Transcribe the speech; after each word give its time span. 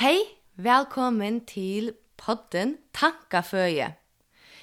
Hei, 0.00 0.16
velkommen 0.56 1.42
til 1.44 1.90
podden 2.16 2.78
Tankaføye. 2.96 3.90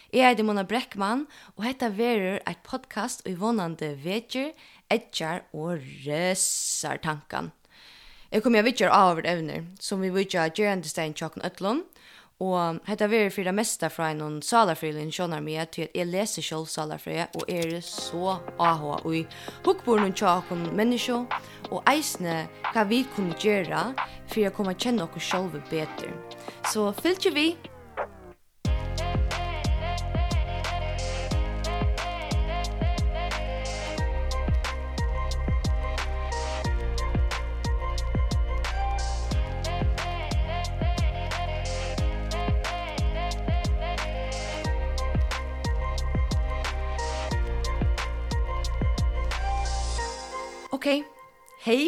Jeg 0.10 0.26
er 0.40 0.40
Mona 0.42 0.64
Breckmann, 0.66 1.28
og 1.54 1.68
dette 1.68 1.92
verur 1.94 2.40
eit 2.50 2.64
podcast 2.66 3.22
i 3.30 3.36
vånande 3.38 3.92
vetjer, 4.02 4.56
etjar 4.90 5.44
og 5.54 5.86
røsar 6.08 6.98
tankan. 7.06 7.52
Jeg 8.34 8.42
kommer 8.42 8.64
jeg 8.64 8.70
vitjar 8.72 8.96
av 8.98 9.12
over 9.12 9.30
evner, 9.30 9.70
som 9.78 10.02
vi 10.02 10.10
vitjar 10.10 10.50
gjerandestein 10.58 11.14
tjokken 11.14 11.46
Øtlund, 11.46 11.86
Og 12.38 12.78
hetta 12.86 13.08
verður 13.10 13.32
fyrir 13.34 13.56
mesta 13.58 13.88
frá 13.90 14.12
einum 14.12 14.36
salarfrilin 14.46 15.10
sjónar 15.10 15.42
mig 15.42 15.58
at 15.58 15.80
eg 15.82 16.04
lesi 16.06 16.44
sjálv 16.46 16.68
salarfri 16.70 17.24
og 17.26 17.48
er 17.50 17.80
så 17.82 18.36
aha 18.62 19.00
og 19.00 19.40
hugbornum 19.66 20.14
tjá 20.14 20.36
okkum 20.36 20.68
mennesju 20.78 21.24
og 21.72 21.90
eisne 21.90 22.44
hva 22.76 22.84
vi 22.86 23.02
kunnu 23.16 23.34
gera 23.42 23.88
fyrir 24.30 24.52
at 24.52 24.58
koma 24.60 24.76
kjenna 24.78 25.08
okkum 25.08 25.26
sjálv 25.30 25.58
betur. 25.72 26.14
Så 26.70 26.92
fylgje 27.02 27.34
vi 27.34 27.48
Ok, 50.78 50.86
hei, 51.66 51.88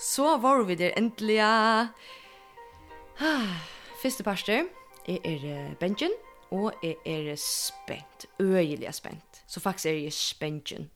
så 0.00 0.32
var 0.42 0.64
vi 0.66 0.74
der 0.74 0.96
endelig. 0.98 1.36
Ah, 1.38 1.86
første 4.02 4.24
parster, 4.26 4.64
jeg 5.06 5.20
er 5.22 5.76
Benjen, 5.78 6.10
og 6.50 6.74
jeg 6.82 6.96
er 7.06 7.36
spent, 7.38 8.26
øyelig 8.42 8.90
spent. 8.94 9.38
Så 9.46 9.62
faktisk 9.62 9.86
er 9.86 10.00
jeg 10.00 10.12
spentjen. 10.18 10.90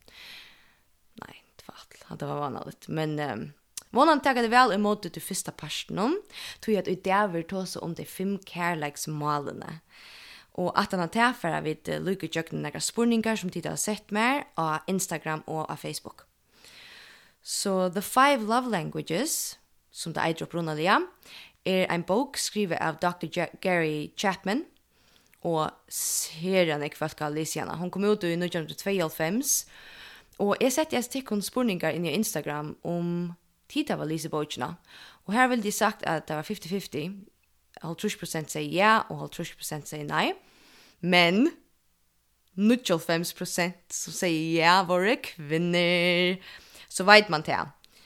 Nei, 1.22 1.38
det 1.62 2.18
det 2.18 2.28
var 2.28 2.50
vanligt, 2.50 2.88
men... 2.88 3.18
Um, 3.20 3.52
Vonan 3.94 4.20
takkar 4.20 4.42
det 4.42 4.50
vel 4.50 4.74
imot 4.74 5.06
til 5.06 5.22
fyrsta 5.22 5.54
parsten 5.54 6.18
tog 6.60 6.74
at 6.74 6.91
i 6.91 6.98
dag 6.98 7.30
vil 7.32 7.46
ta 7.46 7.62
om 7.80 7.94
de 7.94 8.04
fem 8.04 8.38
kærleiksmålene. 8.38 9.78
Og 10.58 10.74
at 10.74 10.91
han 10.91 11.06
har 11.06 11.14
tilfæra 11.14 11.60
vid 11.62 11.86
lukkutjøkken 12.02 12.62
nægra 12.62 12.80
spurningar 12.80 13.36
som 13.36 13.50
tid 13.50 13.70
har 13.70 13.76
sett 13.76 14.10
mer 14.10 14.42
av 14.56 14.82
Instagram 14.88 15.46
og 15.46 15.70
av 15.70 15.76
Facebook. 15.76 16.27
Så 17.48 17.88
The 17.88 18.02
Five 18.02 18.44
Love 18.44 18.70
Languages, 18.70 19.58
som 19.91 20.12
det 20.12 20.20
eitrop 20.20 20.52
rundt 20.54 20.77
lia, 20.77 20.98
er 21.64 21.86
en 21.88 22.04
bok 22.04 22.36
skrivet 22.36 22.77
av 22.77 22.98
Dr. 23.00 23.24
J 23.24 23.46
Gary 23.64 24.10
Chapman, 24.20 24.66
og 25.48 25.70
ser 25.88 26.69
han 26.74 26.84
ikke 26.84 27.00
folk 27.00 27.22
av 27.24 27.32
Lisiana. 27.32 27.78
Hun 27.80 27.91
kom 27.91 28.04
ut 28.04 28.26
i 28.28 28.34
1992, 28.36 29.64
og 30.44 30.60
jeg 30.60 30.74
sette 30.76 30.98
jeg 30.98 31.06
stikk 31.06 31.32
hun 31.32 31.41
spurningar 31.42 31.96
inn 31.96 32.04
i 32.04 32.12
Instagram 32.19 32.74
om 32.84 33.32
tid 33.72 33.94
av 33.96 34.04
Lisebojtjena. 34.04 34.74
Og 35.24 35.32
her 35.32 35.48
vil 35.48 35.64
de 35.64 35.72
sagt 35.72 36.04
at 36.04 36.28
det 36.28 36.36
var 36.36 36.44
50-50, 36.44 37.16
50% 37.80 38.52
sier 38.52 38.70
ja, 38.76 38.92
og 39.08 39.32
50% 39.32 39.88
sier 39.88 40.04
nei. 40.04 40.34
Men 41.00 41.48
95% 42.58 43.94
som 43.94 44.20
sier 44.20 44.60
ja, 44.60 44.78
våre 44.84 45.16
kvinner 45.22 46.36
så 46.89 47.05
vet 47.05 47.31
man 47.31 47.42
det. 47.47 47.58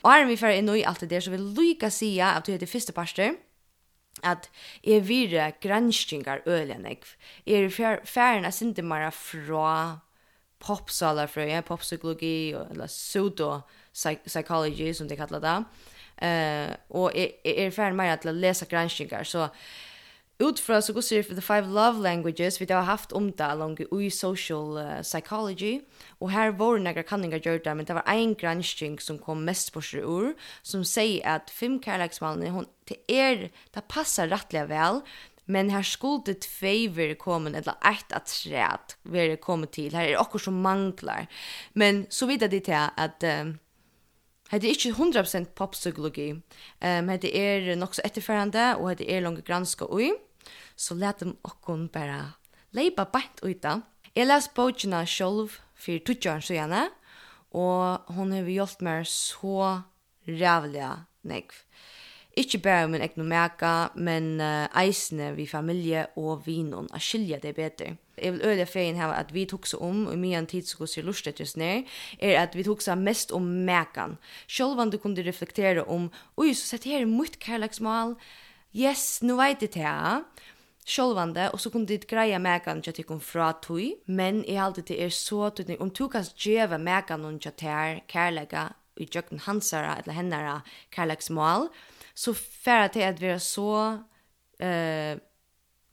Og 0.03 0.11
her 0.11 0.23
er 0.23 0.27
vi 0.27 0.39
ferdig 0.39 0.57
inn 0.61 0.75
i 0.75 0.87
alt 0.87 1.01
det 1.03 1.09
der, 1.09 1.23
så 1.23 1.31
vil 1.31 1.53
lykke 1.57 1.89
si 1.93 2.19
at 2.19 2.45
du 2.45 2.51
heter 2.51 2.67
første 2.67 2.93
parster, 2.95 3.35
at 4.23 4.49
jeg 4.83 5.07
vire 5.07 5.51
granskingar 5.61 6.39
øyne, 6.47 6.97
jeg 7.45 7.63
er 7.63 7.69
ferdig 8.05 8.45
av 8.45 8.83
mer 8.85 9.09
fra 9.11 9.99
popsaler 10.63 11.27
fra, 11.27 11.43
ja, 11.47 11.61
poppsykologi, 11.61 12.53
eller 12.53 12.87
pseudo-psychology, 12.87 14.93
som 14.93 15.09
de 15.09 15.15
kallar 15.19 15.39
det. 15.43 15.65
Uh, 16.23 16.71
og 16.89 17.11
jeg, 17.17 17.31
jeg 17.43 17.65
er 17.65 17.71
ferdig 17.75 17.95
mer 17.99 18.15
til 18.21 18.31
å 18.31 18.37
lese 18.37 18.65
granskingar, 18.69 19.23
så 19.27 19.49
utfra 20.43 20.81
så 20.81 20.93
går 20.93 21.01
det 21.09 21.23
for 21.23 21.35
the 21.35 21.41
five 21.41 21.67
love 21.67 22.01
languages 22.01 22.61
vi 22.61 22.65
har 22.73 22.81
haft 22.81 23.11
om 23.11 23.31
det 23.31 23.45
along 23.45 23.77
i 24.01 24.09
social 24.09 24.77
uh, 24.77 25.01
psychology 25.01 25.81
och 26.19 26.31
här 26.31 26.51
var 26.51 26.77
några 26.77 27.03
kanningar 27.03 27.37
gjorda 27.37 27.75
men 27.75 27.85
det 27.85 27.93
var 27.93 28.03
en 28.07 28.33
granskning 28.33 28.99
som 28.99 29.17
kom 29.17 29.45
mest 29.45 29.73
på 29.73 29.81
sig 29.81 29.99
ur 29.99 30.33
som 30.61 30.85
säger 30.85 31.27
att 31.27 31.49
fem 31.49 31.81
kärleksmannen 31.83 32.51
hon 32.51 32.65
till 32.85 32.97
er 33.07 33.51
det 33.73 33.87
passar 33.87 34.27
rättliga 34.27 34.65
väl 34.65 35.01
Men 35.45 35.69
här 35.69 35.83
skulle 35.83 36.33
två 36.33 36.89
vara 36.95 37.15
kommen, 37.15 37.55
eller 37.55 37.71
ett 37.71 38.11
att 38.11 38.25
träd 38.25 38.79
vara 39.01 39.37
kommet 39.37 39.71
till. 39.71 39.95
Här 39.95 40.07
är 40.07 40.17
också 40.17 40.39
som 40.39 40.61
manglar. 40.61 41.27
Men 41.73 42.05
så 42.09 42.25
vidare 42.25 42.49
det 42.49 42.69
är 42.69 42.89
att 42.97 43.23
um, 43.23 43.59
Det 44.51 44.63
er 44.63 44.69
ikke 44.69 44.89
100% 44.89 45.45
poppsykologi. 45.55 46.31
Um, 46.31 47.07
det 47.07 47.37
er 47.37 47.75
nok 47.75 47.95
så 47.95 48.01
etterfærende, 48.05 48.75
og 48.77 48.97
det 48.97 49.07
er 49.09 49.21
langt 49.21 49.45
granska 49.45 49.85
ui 49.89 50.11
så 50.75 50.95
let 50.95 51.19
dem 51.19 51.37
okkon 51.43 51.87
bara 51.93 52.35
leipa 52.73 53.05
bant 53.05 53.43
uta. 53.43 53.81
Jeg 54.15 54.27
les 54.27 54.49
bokina 54.55 55.03
sjolv 55.05 55.59
for 55.73 55.99
tutsjaren 56.05 56.41
så 56.41 56.89
og 57.53 58.13
hon 58.15 58.31
har 58.33 58.49
hjulpet 58.49 58.81
meg 58.81 59.05
så 59.09 59.83
rævliga 60.27 61.05
negv. 61.23 61.53
Ikke 62.33 62.57
bare 62.57 62.87
min 62.89 63.01
egnu 63.01 63.23
meka, 63.29 63.91
men 63.93 64.39
uh, 64.41 64.65
eisene 64.81 65.35
vi 65.37 65.45
familie 65.45 66.07
og 66.17 66.47
vinon 66.47 66.87
a 66.89 66.97
skilja 66.97 67.37
det 67.37 67.53
bedre. 67.53 67.91
Jeg 68.17 68.33
vil 68.33 68.45
øyla 68.45 68.65
feien 68.65 68.97
her 68.97 69.13
at 69.13 69.33
vi 69.33 69.45
tuksa 69.45 69.77
om, 69.77 70.07
og 70.07 70.17
mye 70.17 70.39
en 70.39 70.49
tid 70.49 70.65
som 70.65 70.81
går 70.81 71.05
lustet 71.05 71.39
just 71.39 71.57
ned, 71.57 71.85
er 72.19 72.41
at 72.41 72.55
vi 72.57 72.63
tuksa 72.63 72.95
mest 72.95 73.31
om 73.31 73.41
mekan. 73.41 74.17
om 74.59 74.91
du 74.91 74.97
kunne 74.97 75.27
reflektere 75.27 75.83
om, 75.83 76.11
oi, 76.37 76.53
så 76.53 76.65
sett 76.65 76.83
her 76.83 77.01
er 77.01 77.05
mutt 77.05 77.39
kærleksmal, 77.39 78.15
yes, 78.73 79.21
nu 79.21 79.37
vet 79.37 79.61
det 79.61 79.75
her, 79.75 80.23
sjølvande, 80.85 81.49
og 81.53 81.59
så 81.59 81.69
kunde 81.69 81.87
dit 81.87 82.07
greja 82.07 82.37
at 82.37 82.97
jeg 82.97 83.05
kom 83.05 83.19
fra 83.19 83.53
tui 83.61 83.95
men 84.05 84.43
jeg 84.47 84.61
halte 84.61 84.81
det 84.81 85.01
er 85.01 85.09
så 85.09 85.49
tydning, 85.49 85.81
om 85.81 85.89
du 85.89 86.07
kan 86.07 86.25
geva 86.35 86.77
mäkan 86.77 87.25
och 87.25 87.45
at 87.47 87.61
jeg 87.61 88.03
kærlega, 88.07 88.73
i 88.97 89.05
jøkken 89.05 89.39
hansara 89.39 89.97
eller 89.97 90.13
hennara 90.13 90.61
kärleksmål 90.91 91.69
så 92.15 92.33
færa 92.33 92.87
til 92.87 93.01
at 93.01 93.21
vi 93.21 93.27
er 93.27 93.37
så 93.37 93.99
eh 94.59 95.17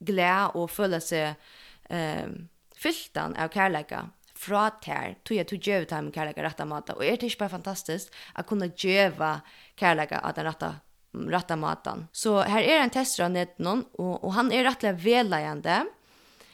glad 0.05 0.55
og 0.57 0.71
føla 0.71 0.99
seg 1.03 1.35
uh, 1.91 2.29
fylltan 2.81 3.37
av 3.39 3.51
kärlega 3.53 4.05
fra 4.41 4.69
tær, 4.81 5.19
tog 5.21 5.37
jeg 5.37 5.49
tog 5.49 5.67
gjøve 5.67 5.89
til 5.89 6.13
kærlega 6.15 6.45
retta 6.45 6.65
mata, 6.65 6.95
og 6.97 7.05
er 7.05 7.19
det 7.19 7.29
ikke 7.29 7.43
bare 7.43 7.57
fantastisk 7.59 8.15
at 8.33 8.47
kunne 8.49 8.71
gjøve 8.73 9.35
kærlega 9.77 10.23
av 10.25 10.33
den 10.37 10.49
retta 10.49 10.71
rätta 11.13 11.55
matan. 11.55 12.07
Så 12.11 12.39
här 12.39 12.61
är 12.61 12.79
en 12.79 12.89
tester 12.89 13.23
av 13.23 13.31
netnon 13.31 13.85
och, 13.91 14.23
och 14.23 14.33
han 14.33 14.51
är 14.51 14.63
rättliga 14.63 14.93
välajande. 14.93 15.85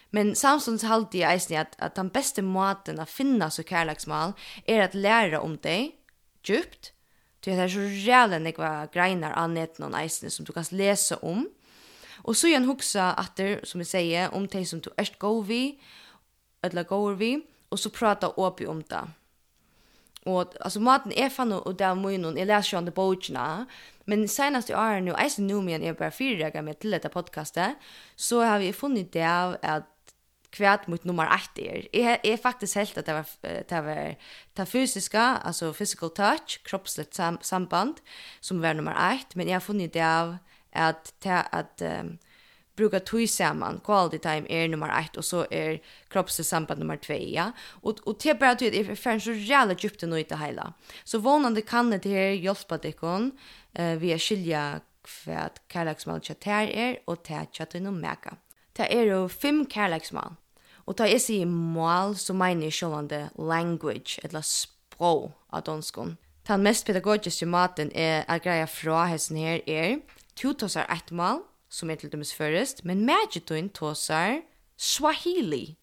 Men 0.09 0.35
Samsons 0.35 0.83
halte 0.83 1.17
jag 1.17 1.33
eisen 1.33 1.61
att, 1.61 1.75
att 1.77 1.95
den 1.95 2.09
bästa 2.09 2.41
måten 2.41 2.99
att 2.99 3.09
finna 3.09 3.49
så 3.49 3.63
kærleksmål 3.63 4.33
är 4.65 4.81
att 4.81 4.93
lära 4.93 5.41
om 5.41 5.57
dig 5.57 5.95
djupt. 6.43 6.91
Det 7.39 7.51
är 7.51 7.69
så 7.69 7.79
jävla 7.79 8.39
nekva 8.39 8.87
greinar 8.93 9.31
av 9.31 9.49
netnon 9.49 9.95
eisen 9.95 10.31
som 10.31 10.45
du 10.45 10.53
kan 10.53 10.65
läsa 10.69 11.17
om. 11.17 11.49
Och 12.17 12.37
så 12.37 12.47
igen 12.47 12.65
huxa 12.65 13.13
att 13.13 13.35
det, 13.35 13.67
som 13.67 13.79
vi 13.79 13.85
säger, 13.85 14.33
om 14.33 14.47
dig 14.47 14.65
som 14.65 14.79
du 14.79 14.89
erst 14.97 15.19
god 15.19 15.47
vi, 15.47 15.79
eller 16.61 16.83
går 16.83 17.13
vi, 17.13 17.41
och 17.69 17.79
så 17.79 17.89
prata 17.89 18.29
åpi 18.29 18.65
om 18.65 18.83
det. 18.83 19.07
Og 20.25 20.55
altså 20.59 20.79
maten 20.83 21.13
er 21.15 21.29
fan 21.29 21.53
og 21.53 21.77
det 21.79 21.85
er 21.87 21.95
noen. 21.95 22.37
Jeg 22.37 22.49
leser 22.49 22.73
jo 22.73 22.79
an 22.81 22.87
det 22.89 22.95
bøkene, 22.97 23.67
men 24.07 24.27
senast 24.27 24.71
i 24.71 24.75
åren 24.75 25.05
nu, 25.07 25.13
eisen 25.19 25.47
nå 25.47 25.61
men 25.61 25.83
jeg 25.83 25.97
bare 25.99 26.11
fyrreger 26.11 26.63
med 26.63 26.79
til 26.81 26.95
dette 26.95 27.11
podcastet, 27.11 27.77
så 28.15 28.41
har 28.41 28.59
vi 28.59 28.73
funnet 28.75 29.13
det 29.13 29.23
av 29.23 29.57
at 29.61 29.87
kvært 30.55 30.87
mot 30.87 31.03
nummer 31.05 31.27
8 31.27 31.63
er. 31.63 31.87
Jeg 31.93 32.19
er 32.23 32.37
faktisk 32.41 32.79
helt 32.79 32.97
at 32.97 33.07
det 33.07 33.15
var 33.15 33.27
det 33.43 33.81
var 33.83 34.15
det 34.57 34.67
fysiska, 34.67 35.25
altså 35.45 35.73
physical 35.73 36.09
touch, 36.09 36.63
kroppsligt 36.63 37.15
sam 37.15 37.39
samband 37.41 38.01
som 38.41 38.61
var 38.61 38.73
nummer 38.73 38.95
8, 38.95 39.35
men 39.35 39.47
jeg 39.47 39.55
har 39.55 39.65
funnet 39.65 39.93
det 39.93 40.01
av 40.03 40.37
at 40.71 41.13
at 41.27 41.81
um, 41.81 42.17
brukar 42.77 42.99
tui 42.99 43.27
saman 43.27 43.79
quality 43.85 44.17
time 44.17 44.45
er 44.49 44.67
nummer 44.67 44.89
1 44.99 45.17
og 45.17 45.23
så 45.23 45.45
är 45.51 45.79
kroppssamband 46.09 46.79
nummer 46.79 46.95
2 46.95 47.13
ja. 47.13 47.51
Og 47.83 47.99
og 48.05 48.23
det 48.23 48.39
bara 48.39 48.51
att 48.51 48.59
det 48.59 48.79
är 48.79 48.95
fan 48.95 49.19
så 49.19 49.31
jävla 49.31 49.73
djupt 49.73 50.01
nu 50.01 50.19
i 50.19 50.23
det 50.23 50.37
hela 50.37 50.73
så 51.03 51.19
vånande 51.19 51.61
kan 51.61 51.91
det 51.91 52.05
her 52.05 52.31
hjälpa 52.31 52.77
dig 52.77 52.91
kon 52.91 53.31
eh 53.73 53.95
via 53.97 54.17
skilja 54.17 54.81
kvad 55.03 55.59
kärleksmal 55.69 56.21
chatter 56.21 56.97
og 57.07 57.13
och 57.13 57.23
tätchat 57.23 57.75
och 57.75 57.93
meka 57.93 58.37
det 58.73 58.87
er 58.91 59.03
jo 59.03 59.27
fem 59.27 59.65
kärleksmal 59.65 60.35
og 60.85 60.97
ta 60.97 61.07
är 61.07 61.19
sig 61.19 61.45
mål 61.45 62.15
så 62.15 62.33
menar 62.33 62.71
självande 62.71 63.29
language 63.37 64.19
eller 64.23 64.41
språk 64.41 65.31
av 65.49 65.63
danskon 65.63 66.17
Den 66.47 66.63
mest 66.63 66.85
pedagogiske 66.85 67.45
maten 67.45 67.91
er 67.95 68.23
at 68.27 68.41
greia 68.43 68.65
fra 68.65 69.05
hessen 69.05 69.37
her 69.37 69.59
er, 69.67 69.97
tu 70.35 70.53
tosar 70.53 70.85
ett 70.93 71.11
mal, 71.11 71.41
som 71.69 71.89
er 71.89 71.95
til 71.95 72.11
dømes 72.11 72.33
først, 72.33 72.85
men 72.85 73.05
Magitun 73.05 73.69
tåsar 73.69 74.41
Swahili. 74.77 75.77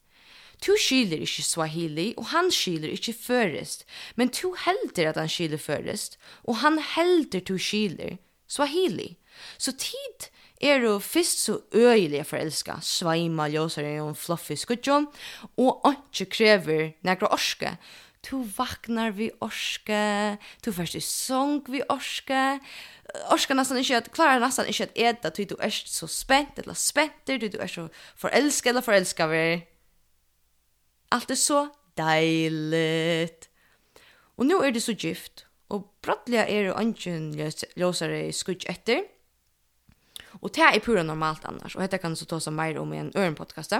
Tu 0.63 0.77
skiler 0.81 1.25
ikkje 1.25 1.45
Swahili, 1.45 2.13
og 2.17 2.31
han 2.33 2.51
skiler 2.55 2.95
ikkje 2.95 3.15
først, 3.19 3.85
men 4.17 4.31
tu 4.31 4.55
helder 4.65 5.11
at 5.11 5.19
han 5.21 5.29
skiler 5.29 5.61
først, 5.61 6.19
og 6.45 6.63
han 6.63 6.79
helder 6.95 7.43
tu 7.45 7.59
skiler 7.59 8.17
Swahili. 8.49 9.17
Så 9.59 9.75
tid 9.77 10.31
er 10.63 10.85
jo 10.85 10.99
fyrst 11.03 11.45
så 11.45 11.59
øyelig 11.75 12.25
forelska, 12.27 12.79
svaima, 12.81 13.49
ljøsare 13.51 13.99
og 14.03 14.17
fluffy 14.17 14.57
skudjon, 14.57 15.09
og 15.59 15.85
ikke 15.91 16.31
krever 16.31 16.91
nekra 17.05 17.33
orske. 17.35 17.77
Tu 18.25 18.41
vaknar 18.57 19.13
vi 19.13 19.29
orske, 19.45 20.39
tu 20.65 20.73
først 20.73 20.97
i 20.97 21.03
song 21.05 21.61
vi 21.69 21.83
orske, 21.93 22.59
orskar 23.31 23.55
nästan 23.55 23.79
inte 23.79 23.99
att 23.99 24.13
klara 24.13 24.39
nästan 24.39 24.67
inte 24.67 24.85
att 24.85 24.99
äta 24.99 25.31
ty 25.31 25.45
du 25.45 25.57
är 25.61 25.71
så 25.71 26.09
spänt 26.09 26.59
eller 26.59 26.75
spänt 26.75 27.13
du 27.25 27.39
du 27.39 27.59
är 27.59 27.67
så 27.67 27.89
förälskad 28.17 28.71
eller 28.71 28.81
förälskad 28.81 29.31
vi. 29.31 29.67
Allt 31.09 31.31
är 31.31 31.35
så 31.35 31.69
dejligt. 31.95 33.49
Och 34.37 34.47
nu 34.47 34.55
är 34.55 34.71
det 34.71 34.81
så 34.81 34.93
gift 34.93 35.47
och 35.69 35.99
brottliga 36.03 36.47
är 36.47 36.65
det 36.65 36.73
ungen 36.73 37.53
låsare 37.77 38.33
skutch 38.33 38.67
efter. 38.67 39.05
Och 40.27 40.51
det 40.55 40.61
är 40.61 40.81
pura 40.81 41.03
normalt 41.03 41.45
annars 41.45 41.77
och 41.77 41.83
detta 41.83 41.99
kan 41.99 42.17
så 42.17 42.25
ta 42.25 42.41
som 42.41 42.57
mer 42.57 42.79
om 42.79 42.95
i 42.95 42.99
en 42.99 43.13
öron 43.15 43.35
podcast. 43.35 43.73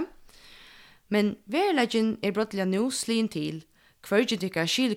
Men 1.07 1.35
verlagen 1.43 2.17
är 2.21 2.31
brottliga 2.31 2.65
nu 2.65 2.91
slin 2.91 3.27
till. 3.27 3.63
Kvörgen 4.01 4.39
tycker 4.39 4.67
skil 4.67 4.95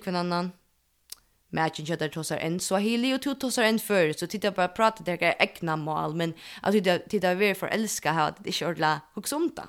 matchen 1.49 1.85
jag 1.85 1.99
där 1.99 2.07
tosar 2.07 2.37
en 2.37 2.59
swahili 2.59 3.15
och 3.15 3.21
tog 3.21 3.39
tosar 3.39 3.63
en 3.63 3.79
för 3.79 4.13
så 4.13 4.27
titta 4.27 4.51
bara 4.51 4.67
prata 4.67 5.03
där 5.03 5.23
är 5.23 5.35
äkna 5.39 5.75
mål 5.75 6.15
men 6.15 6.33
att 6.61 6.73
titta 6.73 6.99
titta 6.99 7.33
vi 7.33 7.55
för 7.55 7.67
älska 7.67 8.11
ha 8.11 8.31
det 8.39 8.61
är 8.61 8.67
ordla 8.67 9.01
huxumta. 9.13 9.67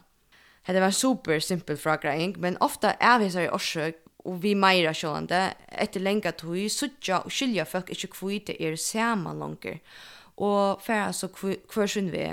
Det 0.66 0.80
var 0.80 0.90
super 0.90 1.40
simpel 1.40 1.76
fråga 1.76 2.32
men 2.36 2.56
ofta 2.56 2.92
är 2.92 3.18
vi 3.18 3.30
så 3.30 3.40
i 3.40 3.48
orsök 3.48 3.94
og 4.24 4.42
vi 4.42 4.54
meira 4.54 4.92
sjålande, 4.94 5.54
etter 5.72 6.00
lenga 6.00 6.32
tog, 6.36 6.58
suttja 6.70 7.22
og 7.24 7.32
skilja 7.32 7.64
folk 7.68 7.90
ikkje 7.92 8.12
kvite 8.12 8.56
er 8.60 8.76
samma 8.76 9.32
langer, 9.36 9.80
og 10.36 10.82
færa 10.84 11.12
så 11.12 11.28
hver 11.32 11.86
sin 11.86 12.12
vi 12.12 12.26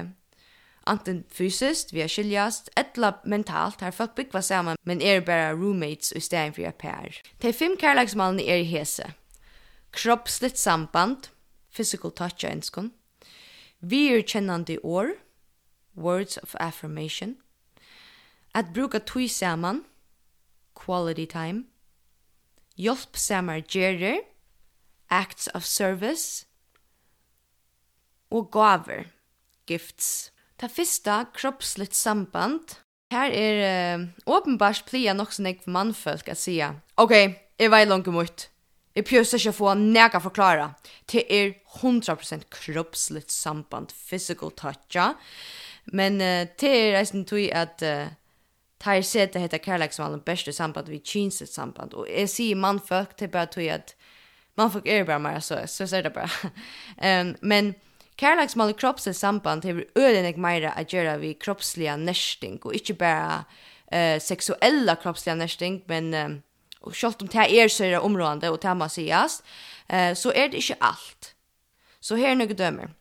Anten 0.87 1.25
fysiskt, 1.27 1.91
vi 1.91 1.99
er 1.99 2.07
skiljast, 2.07 2.69
etla 2.79 3.11
mentalt, 3.25 3.81
har 3.83 3.91
folk 3.91 4.13
byggva 4.15 4.39
saman, 4.41 4.77
men 4.87 5.01
er 5.01 5.19
bara 5.19 5.51
roommates 5.51 6.13
i 6.15 6.21
stedet 6.23 6.55
for 6.55 6.63
er 6.63 6.71
pær. 6.71 7.17
De 7.43 7.51
fem 7.51 7.75
kærlagsmalene 7.75 8.45
er 8.47 8.61
i 8.61 8.63
hese 8.63 9.09
kroppsligt 9.91 10.57
samband, 10.57 11.29
physical 11.69 12.11
touch 12.11 12.45
av 12.45 12.51
enskon, 12.51 12.91
virkjennande 13.79 14.79
år, 14.83 15.15
words 15.95 16.37
of 16.37 16.55
affirmation, 16.59 17.37
at 18.53 18.73
bruka 18.73 18.99
tui 18.99 19.27
saman, 19.27 19.83
quality 20.75 21.25
time, 21.25 21.65
hjelp 22.75 23.17
samar 23.17 23.61
gerir, 23.61 24.21
acts 25.09 25.49
of 25.53 25.63
service, 25.63 26.45
og 28.31 28.51
gaver, 28.51 29.07
gifts. 29.67 30.31
Ta 30.57 30.67
fyrsta, 30.67 31.25
kroppsligt 31.33 31.95
samband, 31.95 32.81
Her 33.11 33.31
er 33.31 34.07
åpenbart 34.27 34.83
plia 34.89 35.13
nok 35.15 35.31
som 35.31 35.45
jeg 35.47 35.61
mannfolk 35.71 36.27
at 36.27 36.39
sija, 36.41 36.73
ok, 36.99 37.13
jeg 37.55 37.71
vei 37.71 37.85
langt 37.87 38.09
mot, 38.11 38.47
Jeg 38.97 39.05
prøver 39.05 39.35
ikke 39.37 39.51
få 39.53 39.73
nega 39.77 40.17
forklara. 40.17 40.71
Det 41.05 41.21
er 41.29 41.51
100% 41.77 42.47
kroppsligt 42.49 43.31
samband, 43.31 43.93
physical 43.93 44.51
touch. 44.51 44.95
Ja. 44.95 45.11
Men 45.85 46.13
uh, 46.13 46.47
det 46.59 46.71
er 46.71 46.97
eisen 46.97 47.25
tog 47.25 47.45
at 47.53 47.83
uh, 47.85 48.09
tar 48.81 49.01
seg 49.05 49.33
det 49.33 49.43
heter 49.43 49.61
kærleksvalen 49.61 50.23
beste 50.25 50.53
samband 50.53 50.89
vi 50.89 50.97
kinsitt 50.97 51.53
samband. 51.53 51.93
Og 51.93 52.09
jeg 52.09 52.29
sier 52.29 52.57
mannfolk, 52.57 53.13
det 53.19 53.29
er 53.29 53.35
bare 53.35 53.51
tog 53.53 53.69
at 53.69 53.93
mannfolk 54.57 54.89
er 54.89 55.05
bare 55.05 55.21
mer, 55.21 55.39
så, 55.45 55.61
så 55.69 55.87
ser 55.87 56.07
det 56.07 56.13
bare. 56.17 56.49
um, 57.21 57.35
men 57.41 57.75
kærleksvalen 58.17 58.73
kroppsligt 58.81 59.17
samband 59.17 59.63
har 59.63 59.83
øyne 59.97 60.25
jeg 60.25 60.41
mer 60.41 60.71
å 60.73 60.89
gjøre 60.89 61.19
vi 61.21 61.35
kroppslige 61.37 61.97
nesting, 62.01 62.57
og 62.65 62.73
ikke 62.73 62.97
bare 62.97 63.43
uh, 63.93 64.17
seksuella 64.17 64.97
kroppslige 64.97 65.37
nesting, 65.37 65.81
men... 65.85 66.13
Um, 66.13 66.37
och 66.81 66.95
självt 66.95 67.21
om 67.21 67.27
det 67.27 67.61
är 67.61 67.67
så 67.67 67.83
är 67.83 67.91
det 67.91 68.49
och 68.49 68.59
det 68.59 68.73
må 68.73 68.89
sies, 68.89 69.43
eh, 69.89 70.13
så 70.13 70.31
är 70.33 70.49
det 70.49 70.57
inte 70.57 70.75
allt. 70.79 71.35
Så 71.99 72.15
her 72.15 72.31
er 72.31 72.35
noen 72.35 72.55
dømer. 72.55 72.93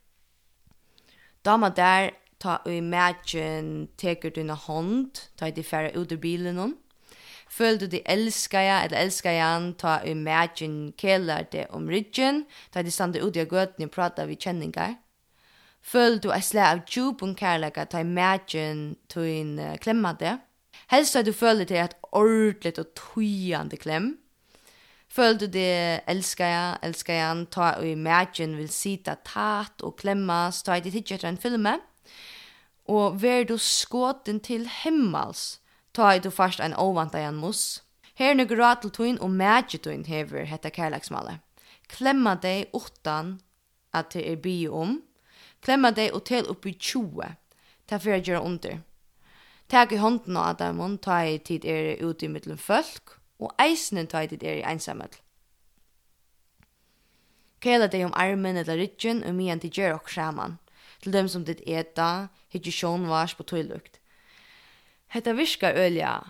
Da 1.45 1.57
man 1.57 1.73
där 1.77 2.11
ta 2.41 2.59
og 2.65 2.75
imagine 2.75 3.89
teker 3.99 4.31
dina 4.31 4.55
hand 4.55 5.21
ta 5.39 5.47
i 5.47 5.51
det 5.51 5.67
færre 5.67 5.97
ut 5.97 6.13
av 6.13 6.19
bilen 6.19 6.57
noen. 6.57 6.75
Føler 7.49 7.79
du 7.79 7.87
de 7.87 8.03
elsker 8.05 8.61
jeg, 8.61 8.85
eller 8.85 8.99
elsker 8.99 9.31
jeg 9.31 9.75
ta 9.79 9.99
og 10.03 10.09
imagine 10.09 10.93
kjeler 10.99 11.47
det 11.53 11.67
om 11.71 11.89
ryggen, 11.89 12.45
ta 12.73 12.83
de 12.83 12.91
stande 12.91 13.23
ut 13.23 13.37
av 13.37 13.47
gøtene 13.47 13.87
og 13.87 13.95
prata 13.95 14.27
vi 14.27 14.37
kjenninger. 14.37 14.97
Føler 15.87 16.19
du 16.19 16.33
et 16.35 16.45
slag 16.45 16.81
av 16.81 16.85
djupun 16.91 17.37
ta 17.37 17.55
i 17.55 18.39
to 18.49 18.87
tog 19.09 19.61
uh, 19.61 19.77
klemma 19.79 20.13
det. 20.19 20.39
Helst 20.87 21.17
at 21.17 21.27
du 21.27 21.33
føler 21.33 21.65
det 21.65 21.79
et 21.81 21.97
ordentligt 22.13 22.79
og 22.79 22.87
tøyende 22.95 23.77
klem. 23.77 24.19
Føler 25.09 25.39
du 25.39 25.47
det 25.47 26.01
elsker 26.09 26.47
jeg, 26.47 26.79
elsker 26.83 27.15
jeg, 27.15 27.47
ta 27.51 27.71
og 27.79 27.87
imagine 27.89 28.57
vil 28.57 28.69
sita 28.69 29.17
tat 29.25 29.83
og 29.83 29.97
klemmas, 29.97 30.63
ta 30.63 30.77
i 30.77 30.85
ditt 30.85 30.95
hitje 30.95 31.17
etter 31.17 31.31
en 31.31 31.41
filme. 31.41 31.79
Og 32.87 33.19
vær 33.23 33.45
du 33.49 33.57
skåten 33.59 34.39
til 34.41 34.69
himmels, 34.83 35.59
ta 35.95 36.13
i 36.15 36.23
du 36.23 36.31
først 36.31 36.61
en 36.61 36.77
ovanta 36.77 37.19
igjen 37.19 37.41
mus. 37.41 37.83
Her 38.15 38.31
er 38.33 38.39
noe 38.39 38.75
til 38.83 38.91
tøyen 38.91 39.21
og 39.21 39.31
magi 39.31 39.79
tøyen 39.79 40.07
hever 40.07 40.45
hette 40.45 40.71
kærleksmalet. 40.71 41.43
Klemma 41.89 42.35
deg 42.35 42.71
utan 42.75 43.41
at 43.93 44.13
det 44.15 44.25
er 44.31 44.37
bi 44.37 44.67
om. 44.69 45.03
Klemma 45.63 45.91
deg 45.91 46.15
og 46.15 46.25
til 46.25 46.49
oppi 46.49 46.73
20. 46.73 47.35
Ta 47.87 47.99
fyrir 47.99 48.23
gjøre 48.23 48.43
under. 48.43 48.79
Tag 49.69 49.93
i 49.93 49.97
hånden 49.99 50.37
av 50.37 50.57
dem, 50.57 50.99
ta 50.99 51.25
i 51.27 51.39
tid 51.39 51.65
er 51.67 51.97
ute 51.99 52.27
i 52.27 52.31
mittelen 52.31 52.59
folk, 52.59 53.17
og 53.43 53.55
eisene 53.59 54.07
ta 54.07 54.23
i 54.23 54.29
tid 54.31 54.45
er 54.47 54.61
i 54.61 54.67
ensamhet. 54.67 55.19
Kjela 57.65 57.89
deg 57.91 58.05
om 58.07 58.15
armen 58.15 58.57
eller 58.61 58.79
ryggen, 58.79 59.25
og 59.27 59.35
mye 59.35 59.57
enn 59.57 59.63
til 59.65 59.75
gjør 59.75 59.97
og 59.97 60.11
skjermen. 60.13 60.59
Til 61.03 61.15
dem 61.17 61.29
som 61.29 61.43
ditt 61.45 61.65
eta, 61.67 62.29
hitje 62.55 62.73
sjånvars 62.73 63.35
på 63.35 63.47
tøylukt. 63.49 63.99
Hetta 65.11 65.35
virkar 65.35 65.75
ølja 65.79 66.21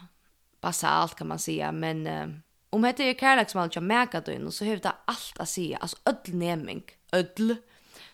basalt 0.64 1.14
kan 1.18 1.28
man 1.28 1.38
säga, 1.38 1.72
men 1.72 2.06
uh, 2.06 2.26
om 2.72 2.84
hetta 2.84 3.04
er 3.04 3.18
kærlagsmal 3.20 3.70
til 3.70 3.84
meka 3.84 4.22
døgn, 4.24 4.48
så 4.50 4.64
hevur 4.64 4.80
ta 4.82 4.96
alt 5.06 5.44
säga, 5.44 5.78
altså 5.80 5.96
öll 6.08 6.34
neming, 6.34 6.84
öll 7.12 7.58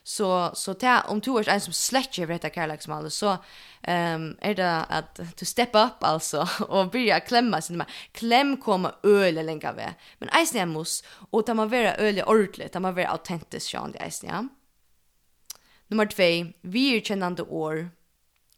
Så 0.03 0.51
så 0.53 0.73
ta 0.73 1.01
om 1.01 1.21
två 1.21 1.39
är 1.39 1.49
en 1.49 1.61
som 1.61 1.73
släcker 1.73 2.23
över 2.23 2.33
detta 2.33 2.49
kärleksmål 2.49 3.11
så 3.11 3.37
ehm 3.81 4.21
um, 4.21 4.37
är 4.41 4.55
det 4.55 4.85
att 4.89 5.15
to 5.35 5.45
step 5.45 5.69
up 5.73 6.03
alltså 6.03 6.47
och 6.67 6.89
börja 6.89 7.19
klämma 7.19 7.61
sin 7.61 7.77
med 7.77 7.87
kläm 8.11 8.57
komma 8.57 8.95
öle 9.03 9.43
länka 9.43 9.71
vä. 9.71 9.93
Men 10.19 10.29
isen 10.41 10.69
måste 10.69 11.07
och 11.31 11.45
ta 11.45 11.53
man 11.53 11.69
vara 11.69 11.95
öle 11.95 12.23
ordentligt, 12.23 12.71
ta 12.71 12.79
man 12.79 12.95
vara 12.95 13.07
autentisk 13.07 13.71
sjön 13.71 13.91
det 13.91 14.07
isen 14.07 14.29
ja. 14.29 14.47
Nummer 15.87 16.05
2, 16.05 16.53
vi 16.61 16.97
är 16.97 17.01
kännande 17.01 17.43
år. 17.43 17.89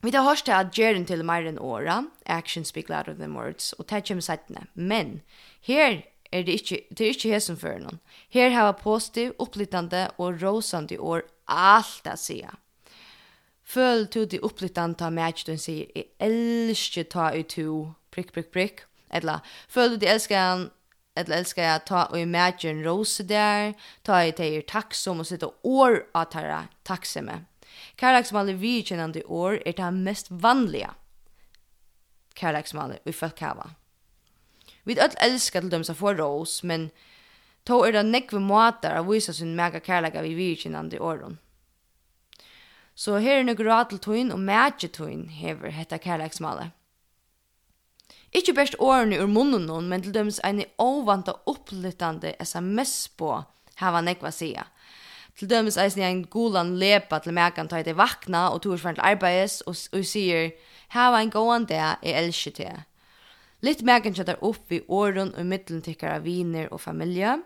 Vi 0.01 0.11
har 0.11 0.23
hört 0.23 0.49
at 0.49 0.77
Jaren 0.77 1.05
till 1.05 1.23
mer 1.23 1.45
enn 1.45 1.59
åra, 1.59 2.05
actions 2.25 2.67
speak 2.67 2.89
louder 2.89 3.15
than 3.15 3.33
words, 3.33 3.73
og 3.73 3.89
det 3.89 4.07
kommer 4.07 4.21
sættene. 4.21 4.67
Men 4.73 5.21
her 5.61 6.03
er 6.31 6.43
det 6.43 6.53
ikke, 6.59 6.81
det 6.89 7.01
er 7.01 7.13
ikke 7.15 7.31
hesen 7.33 7.57
for 7.57 7.79
noen. 7.79 7.99
Her 8.29 8.49
har 8.49 8.71
positiv, 8.71 9.33
opplittende 9.39 10.07
og 10.17 10.41
rosende 10.43 10.99
år 10.99 11.21
alt 11.45 12.07
att 12.07 12.19
säga. 12.19 12.55
Føl 13.63 14.05
du 14.05 14.25
det 14.25 14.39
upplyttan 14.39 14.95
ta 14.95 15.09
match 15.09 15.43
du 15.43 15.57
säger 15.57 15.91
jag 15.95 16.05
älskar 16.17 17.03
ta 17.03 17.33
i 17.33 17.43
to 17.43 17.93
prick 18.11 18.33
prick 18.33 18.51
prick 18.51 18.79
eller 19.09 19.39
føl 19.67 19.89
du 19.89 19.97
det 19.97 20.07
älskar 20.07 20.39
han 20.39 20.69
eller 21.15 21.37
älskar 21.37 21.63
jag 21.63 21.85
ta 21.85 22.03
og 22.03 22.19
imagine 22.19 22.83
rose 22.83 23.23
där 23.23 23.73
ta 24.03 24.23
i 24.23 24.31
tejer 24.31 24.61
tacksom 24.61 25.19
och 25.19 25.27
sitta 25.27 25.49
år 25.61 26.05
att 26.13 26.31
ta 26.31 26.63
tacksamme. 26.83 27.45
Karaktersmål 27.95 28.53
vi 28.53 28.83
kjennande 28.83 29.23
år 29.23 29.59
er 29.65 29.71
det 29.71 29.91
mest 29.91 30.27
vanliga 30.31 30.93
karaktersmål 32.35 32.97
vi 33.05 33.13
folk 33.13 33.39
hava. 33.39 33.69
Vi 34.83 34.99
öll 34.99 35.15
elskar 35.21 35.61
til 35.61 35.71
dem 35.71 35.83
som 35.83 35.95
får 35.95 36.15
ros, 36.15 36.63
men 36.63 36.91
Tå 37.65 37.79
er 37.85 37.95
det 37.95 38.05
nekve 38.05 38.39
måter 38.43 38.99
å 38.99 39.07
vise 39.07 39.33
sin 39.33 39.55
mega 39.57 39.81
kærlega 39.81 40.21
vi 40.21 40.35
virkinande 40.37 40.99
åren. 41.01 41.39
Så 42.95 43.17
her 43.19 43.41
er 43.41 43.47
nøkker 43.47 43.67
rad 43.67 43.89
til 43.89 43.99
tøyn 43.99 44.31
og 44.31 44.39
mætje 44.39 44.91
tøyn 44.93 45.25
hever 45.33 45.73
hetta 45.73 45.97
kærleksmale. 45.99 46.69
Ikkje 48.35 48.53
best 48.55 48.77
årene 48.83 49.17
ur 49.23 49.31
munnen 49.31 49.65
noen, 49.65 49.89
men 49.89 50.03
til 50.03 50.13
dømes 50.13 50.37
en 50.43 50.61
ovanta 50.81 51.33
opplyttande 51.49 52.35
sms 52.43 52.93
på 53.17 53.31
hava 53.81 54.01
nekva 54.03 54.31
sida. 54.31 54.67
Til 55.35 55.49
dømes 55.51 55.77
eisen 55.79 56.03
jeg 56.03 56.13
en 56.13 56.25
gulan 56.31 56.75
lepa 56.79 57.19
til 57.19 57.35
mekan 57.35 57.67
ta 57.71 57.81
etter 57.81 57.97
vakna 57.97 58.49
og 58.53 58.61
tog 58.63 58.77
til 58.79 59.01
arbeids 59.03 59.61
og, 59.67 59.75
og 59.91 60.05
sier 60.07 60.53
hava 60.95 61.23
en 61.23 61.33
gåan 61.33 61.67
det 61.67 61.81
jeg 61.81 62.13
elsker 62.21 62.55
til. 62.61 62.85
Litt 63.65 63.81
mekan 63.83 64.15
kjettar 64.15 64.39
opp 64.45 64.71
i 64.71 64.83
åren 64.87 65.33
og 65.33 65.47
middelen 65.49 65.81
tikkara 65.83 66.21
viner 66.23 66.71
og 66.71 66.83
familie. 66.83 67.39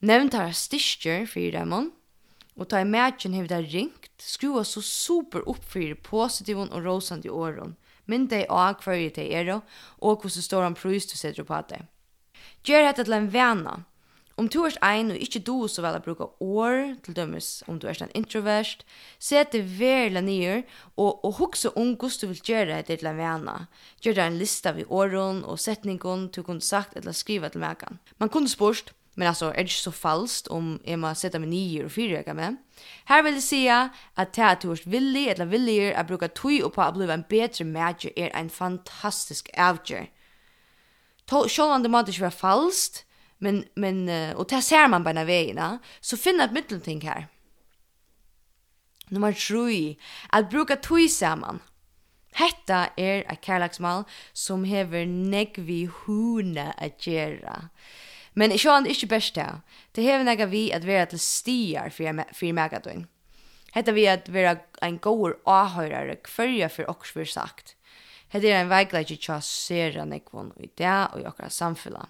Nevnt 0.00 0.34
har 0.34 0.52
styrker 0.52 1.26
for 1.30 1.54
dem, 1.54 1.92
og 2.56 2.68
ta 2.70 2.80
i 2.82 2.88
mætjen 2.88 3.34
hever 3.34 3.50
det 3.50 3.72
ringt, 3.72 4.10
skrua 4.18 4.64
så 4.64 4.82
super 4.84 5.46
opp 5.50 5.64
for 5.66 5.94
positivon 6.06 6.72
og 6.72 6.84
rosande 6.86 7.30
åren, 7.30 7.76
mynd 8.06 8.30
deg 8.30 8.46
av 8.50 8.82
i 8.92 9.08
det 9.08 9.30
er, 9.32 9.50
og 9.98 10.20
hvordan 10.20 10.42
står 10.42 10.62
han 10.62 10.78
prøys 10.78 11.06
du 11.06 11.16
setter 11.16 11.44
på 11.44 11.62
det. 11.68 11.82
Gjør 12.64 12.88
dette 12.88 13.04
til 13.04 13.16
en 13.16 13.32
vana. 13.32 13.82
Om 14.36 14.48
du 14.50 14.64
er 14.66 14.74
ein 14.82 15.12
og 15.14 15.20
ikke 15.22 15.44
du 15.46 15.68
så 15.70 15.82
vel 15.84 15.94
å 15.94 16.02
bruke 16.02 16.26
år, 16.42 16.96
til 17.06 17.14
dømes 17.14 17.62
om 17.70 17.78
du 17.78 17.86
er 17.86 18.00
en 18.02 18.10
introvert, 18.18 18.82
sette 19.22 19.60
verla 19.78 20.20
nyer, 20.24 20.64
og, 20.96 21.22
og 21.22 21.38
hukse 21.38 21.70
om 21.78 21.92
hvordan 21.94 22.18
du 22.20 22.32
vil 22.32 22.42
gjøre 22.50 22.72
dette 22.72 22.96
til 22.98 23.10
en 23.12 23.20
vana. 23.20 23.56
Gjør 24.02 24.18
deg 24.18 24.32
en 24.32 24.40
lista 24.40 24.74
vid 24.74 24.90
åren 24.90 25.44
og 25.46 25.60
setningen 25.62 26.28
du 26.34 26.42
kunne 26.42 26.66
sagt 26.66 26.98
eller 26.98 27.14
skriva 27.14 27.52
til 27.52 27.62
mekan. 27.62 28.02
Man 28.18 28.32
kunne 28.34 28.50
spørst, 28.50 28.90
Men 29.14 29.28
alltså 29.28 29.54
är 29.54 29.62
det 29.62 29.70
så 29.70 29.92
falskt 29.92 30.46
om 30.46 30.80
jag 30.84 30.98
måste 30.98 31.20
sätta 31.20 31.38
mig 31.38 31.48
nio 31.48 31.84
och 31.84 31.92
fyra 31.92 32.34
med. 32.34 32.56
Här 33.04 33.22
vill 33.22 33.34
jag 33.34 33.42
säga 33.42 33.88
att 34.14 34.32
det 34.32 34.46
att 34.46 34.60
du 34.60 34.72
är 34.72 34.88
villig 34.88 35.28
eller 35.28 35.46
villig 35.46 35.92
att 35.92 36.06
bruka 36.06 36.28
tog 36.28 36.62
och 36.62 36.74
på 36.74 36.82
att 36.82 36.94
bli 36.94 37.10
en 37.10 37.24
bättre 37.28 37.64
match 37.64 38.06
är 38.16 38.30
en 38.36 38.50
fantastisk 38.50 39.50
avgör. 39.58 40.10
Självan 41.48 41.82
det 41.82 41.88
måste 41.88 42.10
inte 42.10 42.20
vara 42.20 42.30
falskt 42.30 43.06
men, 43.38 43.64
men, 43.74 44.08
och 44.36 44.46
det 44.48 44.62
ser 44.62 44.88
man 44.88 45.04
på 45.04 45.12
den 45.12 45.26
vägen 45.26 45.78
så 46.00 46.16
finna 46.16 46.44
ett 46.44 46.52
mittelting 46.52 47.00
här. 47.00 47.26
Nummer 49.08 49.32
3. 49.32 49.96
Att 50.28 50.50
bruka 50.50 50.76
tog 50.76 51.10
samman. 51.10 51.60
Hetta 52.32 52.88
er 52.96 53.24
a 53.28 53.36
kærlaksmal 53.36 54.04
som 54.32 54.64
hever 54.64 55.06
negvi 55.06 55.84
huna 55.86 56.72
a 56.72 56.88
gjerra. 56.98 57.68
Men 58.34 58.52
i 58.52 58.58
sjåan 58.58 58.88
ikkje 58.90 59.10
best 59.10 59.36
det. 59.38 59.50
Det 59.94 60.02
hever 60.02 60.26
nega 60.26 60.46
vi 60.50 60.66
at 60.74 60.86
vera 60.86 61.06
til 61.06 61.22
stiar 61.22 61.92
for 61.94 62.56
megadøyn. 62.58 63.06
Hetta 63.74 63.94
vi 63.94 64.06
at 64.10 64.28
vera 64.30 64.56
ein 64.82 65.00
goer 65.02 65.36
ahøyrare 65.50 66.20
kvarja 66.22 66.68
for 66.70 66.90
okkur 66.90 67.20
vi 67.20 67.30
sagt. 67.30 67.74
Hetta 68.30 68.50
er 68.50 68.60
ein 68.60 68.70
veikleik 68.70 69.14
tja 69.22 69.40
sera 69.42 70.04
nekvon 70.06 70.52
i 70.58 70.70
det 70.78 70.98
og 71.14 71.22
i 71.22 71.28
okkar 71.30 71.50
samfylla. 71.50 72.08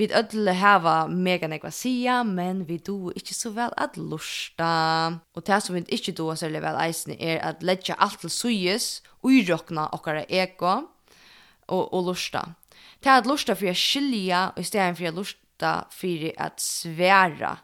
Vi 0.00 0.06
ödle 0.16 0.54
hava 0.56 0.94
mega 1.08 1.48
nekva 1.48 1.68
sia, 1.72 2.22
men 2.24 2.62
vi 2.64 2.78
do 2.80 3.10
ikkje 3.12 3.34
så 3.36 3.50
vel 3.52 3.72
at 3.76 3.98
lusta. 4.00 4.70
Og 5.36 5.44
det 5.44 5.58
som 5.60 5.76
vi 5.76 5.82
ikkje 5.92 6.14
do 6.16 6.30
særlig 6.32 6.62
vel 6.64 6.78
eisne 6.80 7.18
er 7.20 7.42
at 7.44 7.60
letja 7.60 7.98
alt 8.00 8.22
til 8.22 8.32
suyes, 8.32 9.02
uirokna 9.20 9.90
okkara 9.92 10.24
eko 10.28 10.72
og, 11.68 11.84
og 11.92 12.08
lusta. 12.08 12.46
Det 13.00 13.10
at 13.10 13.26
lusta 13.26 13.54
fyrir 13.56 13.76
skilja, 13.78 14.50
og 14.54 14.60
i 14.60 14.66
stedet 14.68 14.98
fyrir 14.98 15.16
lusta 15.16 15.84
fyrir 15.92 16.32
at 16.38 16.60
sværa, 16.60 17.56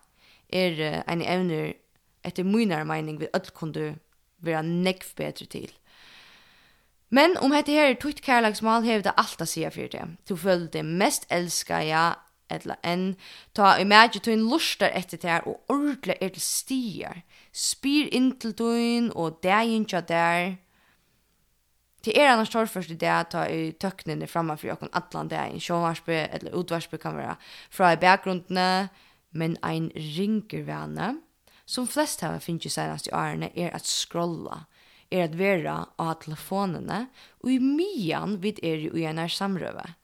er 0.48 1.02
en 1.10 1.22
evner 1.22 1.74
etter 2.24 2.44
mynare 2.44 2.86
meining 2.86 3.20
vi 3.20 3.28
öll 3.34 3.50
kundu 3.54 3.96
vera 4.42 4.62
nekv 4.62 5.14
betre 5.16 5.46
til. 5.46 5.72
Men 7.10 7.36
om 7.38 7.54
hette 7.54 7.72
her 7.72 7.92
er 7.92 7.98
tutt 8.00 8.22
kærlagsmal 8.22 8.82
hever 8.82 9.04
det 9.06 9.14
alt 9.16 9.42
a 9.42 9.46
sia 9.46 9.70
fyrir 9.70 9.92
det. 9.92 10.06
Du 10.28 10.36
føler 10.36 10.66
det 10.66 10.84
mest 10.84 11.26
elska 11.30 11.80
ja, 11.86 12.06
etla 12.50 12.76
enn, 12.86 13.14
ta 13.54 13.76
imagine 13.82 14.22
tuin 14.22 14.44
lustar 14.50 14.92
etter 14.94 15.18
det 15.22 15.30
her 15.30 15.46
og 15.50 15.72
ordla 15.72 16.14
er 16.20 16.34
til 16.34 16.42
stier, 16.42 17.22
spyr 17.52 18.10
inntil 18.14 18.54
tuin 18.58 19.10
og 19.14 19.40
degin 19.42 19.86
tja 19.86 20.02
der, 20.06 20.56
Det 22.06 22.14
er 22.14 22.28
annars 22.30 22.52
torrförst 22.54 22.90
i 22.90 22.94
det 22.94 23.30
ta 23.30 23.48
i 23.50 23.72
töknen 23.72 24.22
är 24.22 24.26
framme 24.26 24.56
for 24.56 24.68
jokken 24.68 24.88
atlan 24.92 25.28
det 25.28 25.36
är 25.36 25.50
en 25.50 25.60
showvarspe 25.60 26.14
eller 26.14 26.60
utvarspe 26.60 26.98
kan 26.98 27.16
være 27.16 27.36
fra 27.70 27.92
i 27.92 27.96
bakgrunnene, 27.96 28.88
men 29.30 29.56
ein 29.62 29.90
rinkervänne 29.90 31.16
som 31.66 31.86
flest 31.86 32.20
har 32.20 32.38
finnet 32.38 32.72
senast 32.72 33.08
i 33.08 33.10
årene 33.10 33.50
er 33.56 33.74
at 33.74 33.86
scrolla 33.86 34.66
er 35.10 35.24
at 35.24 35.38
vera 35.38 35.76
av 35.98 36.14
telefonene, 36.22 37.08
og 37.42 37.50
i 37.50 37.58
myan 37.58 38.38
vid 38.42 38.62
er 38.62 38.86
i 38.86 39.04
en 39.06 39.18
er 39.18 39.28
samrøve. 39.28 39.94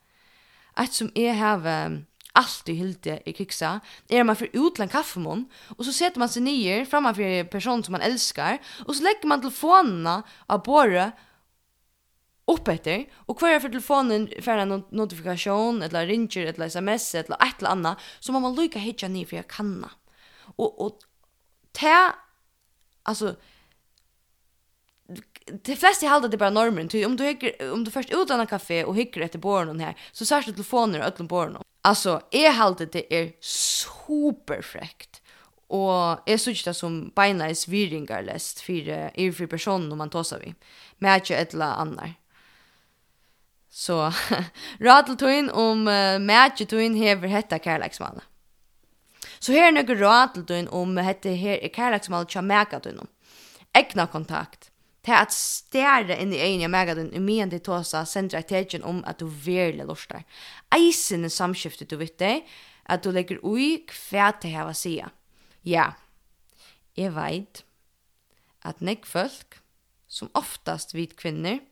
Et 0.79 0.93
som 0.93 1.11
är 1.15 1.33
här 1.33 2.03
alltid 2.35 2.77
hylte 2.77 3.21
i 3.27 3.33
kiksa, 3.33 3.81
er 4.09 4.25
man 4.25 4.37
för 4.37 4.49
utland 4.53 4.91
kaffemån, 4.91 5.47
og 5.79 5.85
så 5.85 5.93
setter 5.93 6.19
man 6.19 6.29
seg 6.29 6.43
ner 6.43 6.85
framför 6.85 7.23
en 7.23 7.47
person 7.47 7.85
som 7.85 7.93
man 7.93 8.03
elskar, 8.03 8.59
og 8.87 8.95
så 8.95 9.03
legger 9.03 9.29
man 9.29 9.41
telefonene 9.41 10.23
av 10.49 10.63
båret 10.65 11.13
upp 12.53 12.69
etter, 12.69 13.07
og 13.27 13.41
hver 13.41 13.61
for 13.61 13.73
telefonen 13.73 14.29
får 14.43 14.65
en 14.65 14.83
notifikasjon, 14.91 15.83
eller 15.83 16.07
ringer, 16.11 16.53
eller 16.53 16.73
sms, 16.73 17.09
eller 17.23 17.41
et 17.41 17.63
eller 17.63 17.77
annet, 17.77 18.11
så 18.21 18.35
må 18.35 18.43
man 18.45 18.57
lykke 18.59 18.83
hitja 18.83 19.09
ned 19.09 19.29
for 19.31 19.41
jeg 19.41 19.49
kanna. 19.53 19.91
Og, 20.57 20.69
og 20.71 21.03
ta, 21.77 22.13
altså, 23.09 23.35
de 25.67 25.77
flesta 25.77 26.09
halda 26.09 26.29
det 26.29 26.39
bara 26.39 26.51
normen 26.55 26.89
ty 26.89 27.05
om 27.05 27.17
du 27.17 27.25
hickar 27.25 27.73
om 27.73 27.85
du 27.85 27.91
först 27.91 28.11
utan 28.11 28.41
en 28.41 28.47
kafé 28.47 28.85
och 28.85 28.97
hickar 28.97 29.21
efter 29.21 29.39
barnen 29.39 29.81
här 29.81 29.97
så 30.13 30.25
särskilt 30.25 30.57
telefoner 30.57 30.99
och 31.01 31.07
öllum 31.07 31.27
barnen. 31.27 31.63
Alltså 31.83 32.21
är 32.31 32.51
halda 32.51 32.85
det 32.85 33.15
är 33.15 33.33
superfräckt. 33.41 35.23
Och 35.67 36.29
är 36.29 36.37
så 36.37 36.51
det 36.51 36.75
som 36.75 37.13
beinleis 37.17 37.69
viringar 37.69 38.23
läst 38.23 38.61
för 38.61 38.89
er 39.15 39.33
för 39.33 39.47
person 39.47 39.93
om 39.93 39.99
man 39.99 40.11
tar 40.11 40.23
sig 40.23 40.41
vi. 40.41 40.55
Märker 40.99 41.37
ett 41.37 41.55
eller 41.55 41.67
annar. 41.67 42.15
Så 43.73 44.13
radel 44.87 45.17
tuin 45.17 45.49
om 45.51 45.87
uh, 45.89 46.19
mætje 46.21 46.67
tuin 46.69 46.95
hever 46.99 47.31
hetta 47.33 47.57
kærleiksmann. 47.59 48.21
Så 49.41 49.55
her 49.57 49.71
er 49.71 49.73
noe 49.75 49.97
radel 49.97 50.45
tuin 50.47 50.69
om 50.69 50.93
hette 51.01 51.33
her 51.41 51.57
er 51.57 51.73
kærleiksmann 51.73 52.29
tja 52.29 52.45
mæka 52.45 52.83
tuin 52.85 53.01
om. 53.01 53.09
Egna 53.75 54.07
kontakt. 54.13 54.69
Det 55.03 55.17
at 55.17 55.33
stære 55.35 56.19
inn 56.21 56.35
i 56.37 56.43
øynene 56.43 56.69
mæka 56.71 56.99
tuin 56.99 57.11
um 57.17 57.31
igjen 57.33 57.51
til 57.51 57.65
tåsa 57.65 58.05
sendra 58.05 58.43
tegjen 58.45 58.85
om 58.85 59.01
at 59.09 59.25
du 59.25 59.27
verlig 59.27 59.89
lortar. 59.89 60.27
Eisen 60.77 61.25
er 61.25 61.33
samskiftet 61.33 61.91
du 61.91 61.97
vet 61.97 62.19
deg, 62.21 62.45
at 62.85 63.03
du 63.03 63.11
legger 63.11 63.41
ui 63.43 63.87
hva 63.89 64.31
det 64.43 64.53
her 64.53 64.73
sida. 64.77 65.09
Ja, 65.65 65.95
jeg 66.97 67.15
veit 67.17 67.65
at 68.69 68.85
nek 68.85 69.07
folk, 69.09 69.63
som 70.07 70.31
oftast 70.37 70.93
vit 70.95 71.17
kvinner, 71.17 71.63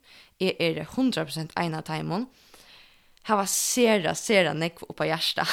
jeg 0.40 0.56
er 0.59 0.85
100% 0.87 1.54
en 1.61 1.76
av 1.76 1.85
timen, 1.87 2.26
hava 3.28 3.47
sera, 3.47 4.14
sera 4.16 4.54
nekv 4.56 4.87
oppa 4.88 5.06
hjärsta. 5.09 5.44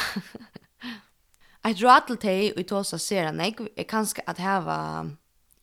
Eit 1.67 1.81
råd 1.83 2.07
til 2.07 2.19
teg 2.21 2.59
og 2.59 2.67
tåsa 2.69 2.99
sera 3.01 3.33
nekv 3.35 3.67
er 3.75 3.89
kanskje 3.89 4.23
at 4.27 4.39
hava 4.39 4.77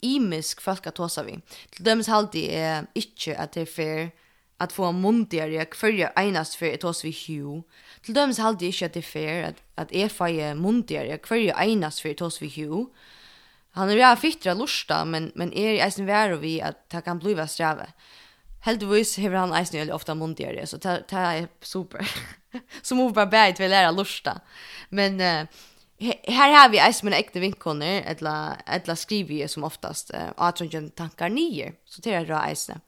imisk 0.04 0.60
folk 0.60 0.86
at 0.86 0.98
tåsa 1.00 1.24
vi. 1.24 1.38
Til 1.72 1.86
dømes 1.86 2.10
halde 2.12 2.44
er 2.52 2.84
ikkje 2.98 3.38
at 3.40 3.56
det 3.56 3.64
er 3.64 3.72
fair 3.72 4.12
at 4.62 4.72
få 4.72 4.92
mundigare 4.92 5.66
kvarja 5.66 6.12
einast 6.16 6.56
fyrir 6.58 6.78
et 6.78 6.84
hos 6.86 7.02
vi 7.04 7.10
hju. 7.10 7.62
Til 8.04 8.14
dømes 8.14 8.38
halde 8.38 8.68
ikkje 8.68 8.88
at 8.88 8.94
det 8.94 9.02
er 9.02 9.08
fair 9.08 9.46
at, 9.48 9.62
at 9.76 9.92
jeg 9.92 10.12
fai 10.12 10.54
mundigare 10.54 11.18
kvarja 11.18 11.56
einast 11.58 12.04
fyrir 12.04 12.18
et 12.18 12.24
hos 12.24 12.40
vi 12.42 12.52
hju. 12.52 12.84
Han 13.74 13.90
er 13.90 13.98
ja 13.98 14.12
fytra 14.14 14.54
lusta, 14.54 15.02
men, 15.04 15.32
men 15.34 15.50
er 15.50 15.80
eisen 15.82 16.06
vero 16.06 16.38
vi 16.38 16.60
at 16.62 16.84
det 16.92 17.02
kan 17.04 17.18
bliva 17.18 17.48
strave. 17.50 17.88
Heldigvis 18.64 19.18
hever 19.20 19.42
han 19.42 19.52
eisen 19.56 19.78
veldig 19.80 19.94
ofta 19.94 20.14
mundigere, 20.16 20.64
så 20.66 20.78
det, 20.80 21.02
er 21.12 21.48
super. 21.60 22.06
så 22.86 22.96
må 22.96 23.08
vi 23.10 23.18
bare 23.18 23.32
bare 23.32 23.56
til 23.56 23.66
å 23.66 23.72
lære 23.72 23.92
lusta. 23.92 24.38
Men 24.94 25.20
uh, 25.20 25.44
her 26.00 26.54
har 26.56 26.70
vi 26.72 26.80
eisen 26.80 27.08
mine 27.08 27.20
ekte 27.20 27.42
vinkoner, 27.42 28.00
etla, 28.08 28.56
etla 28.64 28.96
skriver 28.96 29.50
som 29.52 29.66
oftast, 29.68 30.14
uh, 30.16 30.32
at 30.48 30.64
hun 30.64 30.88
tankar 30.96 31.32
nye, 31.34 31.74
så 31.84 32.04
det 32.04 32.16
er 32.16 32.26
bra 32.28 32.40
eisen. 32.48 32.80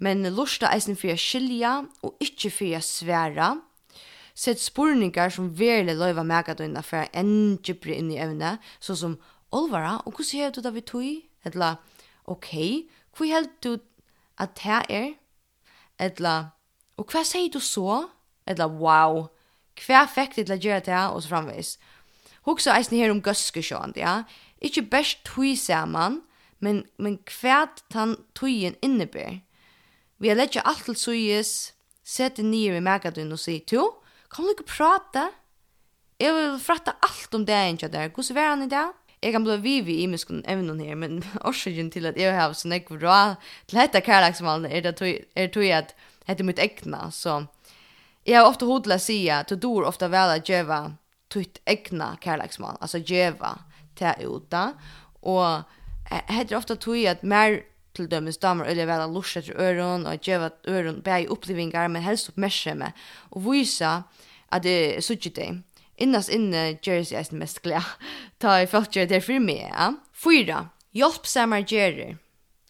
Men 0.00 0.24
lusta 0.36 0.70
eisen 0.72 0.96
for 1.00 1.12
å 1.12 1.20
skilja, 1.20 1.74
og 2.04 2.20
ikke 2.24 2.52
for 2.52 2.76
å 2.76 2.84
svære, 2.84 3.50
sett 4.36 4.60
spurningar 4.62 5.32
som 5.32 5.50
verle 5.56 5.96
løyva 5.96 6.24
mega 6.24 6.54
døgnet 6.56 6.86
for 6.86 7.02
å 7.02 7.10
endjupre 7.20 7.96
inn 7.96 8.12
i 8.12 8.20
evne, 8.20 8.58
så 8.80 8.96
som, 8.96 9.18
Olvara, 9.50 9.96
og 10.06 10.14
hvordan 10.14 10.38
gjør 10.38 10.52
du 10.54 10.60
da 10.62 10.70
vi 10.70 10.82
tog? 10.86 11.06
Etla, 11.48 11.72
ok, 12.30 12.52
hvor 13.16 13.26
helt 13.26 13.56
du 13.64 13.72
at 14.40 14.56
det 14.60 14.80
er, 14.88 15.10
eller, 16.00 16.50
og 16.96 17.12
hva 17.12 17.22
sier 17.26 17.50
du 17.52 17.60
så? 17.60 18.06
Eller, 18.48 18.72
wow, 18.80 19.26
hva 19.84 20.04
fikk 20.08 20.36
du 20.36 20.42
til 20.42 20.56
å 20.56 20.60
gjøre 20.60 20.86
det, 20.88 21.02
og 21.12 21.22
så 21.22 21.34
framvis. 21.34 21.74
Hugsa 22.48 22.74
eisen 22.78 22.98
her 22.98 23.12
om 23.12 23.20
gøskesjånd, 23.24 24.00
ja. 24.00 24.22
Ikke 24.64 24.86
best 24.88 25.22
tui 25.28 25.54
saman, 25.56 26.22
men, 26.60 26.84
men 27.00 27.18
hva 27.28 27.66
tan 27.92 28.16
tuien 28.36 28.76
innebär. 28.84 29.40
Vi 30.20 30.28
har 30.28 30.36
lett 30.36 30.56
alt 30.60 30.84
til 30.84 30.96
suyes, 30.96 31.72
sett 32.04 32.36
det 32.36 32.44
nye 32.44 32.74
med 32.74 32.84
megadun 32.84 33.32
og 33.32 33.40
sier, 33.40 33.64
«Tu, 33.64 33.80
kan 34.30 34.44
du 34.44 34.52
ikke 34.52 34.68
prate? 34.68 35.30
Jeg 36.20 36.34
vil 36.36 36.58
fratta 36.60 36.98
alt 37.00 37.34
om 37.34 37.46
det 37.48 37.56
enn 37.56 37.78
der. 37.80 38.10
Hvordan 38.12 38.36
er 38.36 38.48
han 38.50 38.62
i 38.62 38.68
dag? 38.68 39.09
jeg 39.22 39.32
kan 39.32 39.44
bli 39.44 39.56
vi 39.56 39.80
vi 39.80 40.02
i 40.02 40.06
mig 40.06 40.18
skulle 40.18 40.42
även 40.44 40.80
här 40.80 40.94
men 40.94 41.24
orsaken 41.44 41.90
til 41.90 42.06
at 42.06 42.16
jeg 42.16 42.34
har 42.34 42.52
sån 42.52 42.72
ek 42.72 42.88
bra 42.88 43.36
til 43.66 43.78
dette 43.78 44.00
kärleksmal 44.00 44.64
er 44.64 44.80
det 44.80 44.86
er 44.86 44.92
tog 44.92 45.24
är 45.36 45.48
tog 45.48 45.70
att 45.70 45.94
heter 46.26 46.44
mitt 46.44 46.58
egna, 46.58 47.10
så 47.10 47.46
jeg 48.26 48.38
har 48.38 48.46
ofte 48.46 48.64
hodet 48.64 48.86
ofta 48.86 48.94
hodla 48.94 48.98
sia 48.98 49.42
to 49.42 49.56
dor 49.56 49.84
ofta 49.84 50.08
väl 50.08 50.30
att 50.30 50.48
geva 50.48 50.92
tutt 51.28 51.60
äkna 51.66 52.16
kärleksmal 52.20 52.76
alltså 52.80 52.98
geva 52.98 53.58
ta 53.94 54.14
uta 54.20 54.72
och 55.22 55.62
heter 56.10 56.56
ofte 56.56 56.76
tog 56.76 57.06
at 57.06 57.22
mer 57.22 57.62
til 57.94 58.10
dømes 58.10 58.38
damer 58.38 58.64
eller 58.64 58.86
väl 58.86 59.00
att 59.00 59.14
lusta 59.14 59.42
till 59.42 59.56
öron 59.56 60.06
och 60.06 60.28
geva 60.28 60.50
öron 60.64 61.02
bäj 61.02 61.26
upplevingar 61.26 61.88
men 61.88 62.02
helst 62.02 62.28
oppmerksomme 62.28 62.92
og 63.30 63.52
vise 63.52 64.02
at 64.52 64.62
det 64.62 64.96
är 64.96 65.00
så 65.00 65.14
dig 65.14 65.62
innas 66.00 66.28
inne 66.28 66.78
Jersey 66.86 67.16
er 67.16 67.34
mest 67.36 67.62
glad. 67.62 67.86
Ta 68.40 68.60
i 68.62 68.66
folk 68.66 68.92
gjør 68.94 69.08
det 69.10 69.22
for 69.24 69.42
meg, 69.42 69.68
ja. 69.68 69.92
Fyra, 70.12 70.70
hjelpsammer 70.96 71.64
gjerrer. 71.64 72.18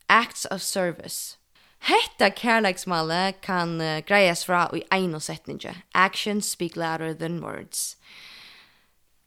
Acts 0.09 0.47
of 0.51 0.63
service. 0.63 1.37
Hetta 1.81 2.29
kærleiksmale 2.29 3.33
kan 3.43 3.81
uh, 3.81 4.03
greias 4.05 4.45
fra 4.45 4.67
i 4.77 4.83
ein 4.93 5.15
og 5.17 5.23
setninge. 5.23 5.73
Actions 5.95 6.51
speak 6.51 6.77
louder 6.77 7.15
than 7.15 7.41
words. 7.41 7.97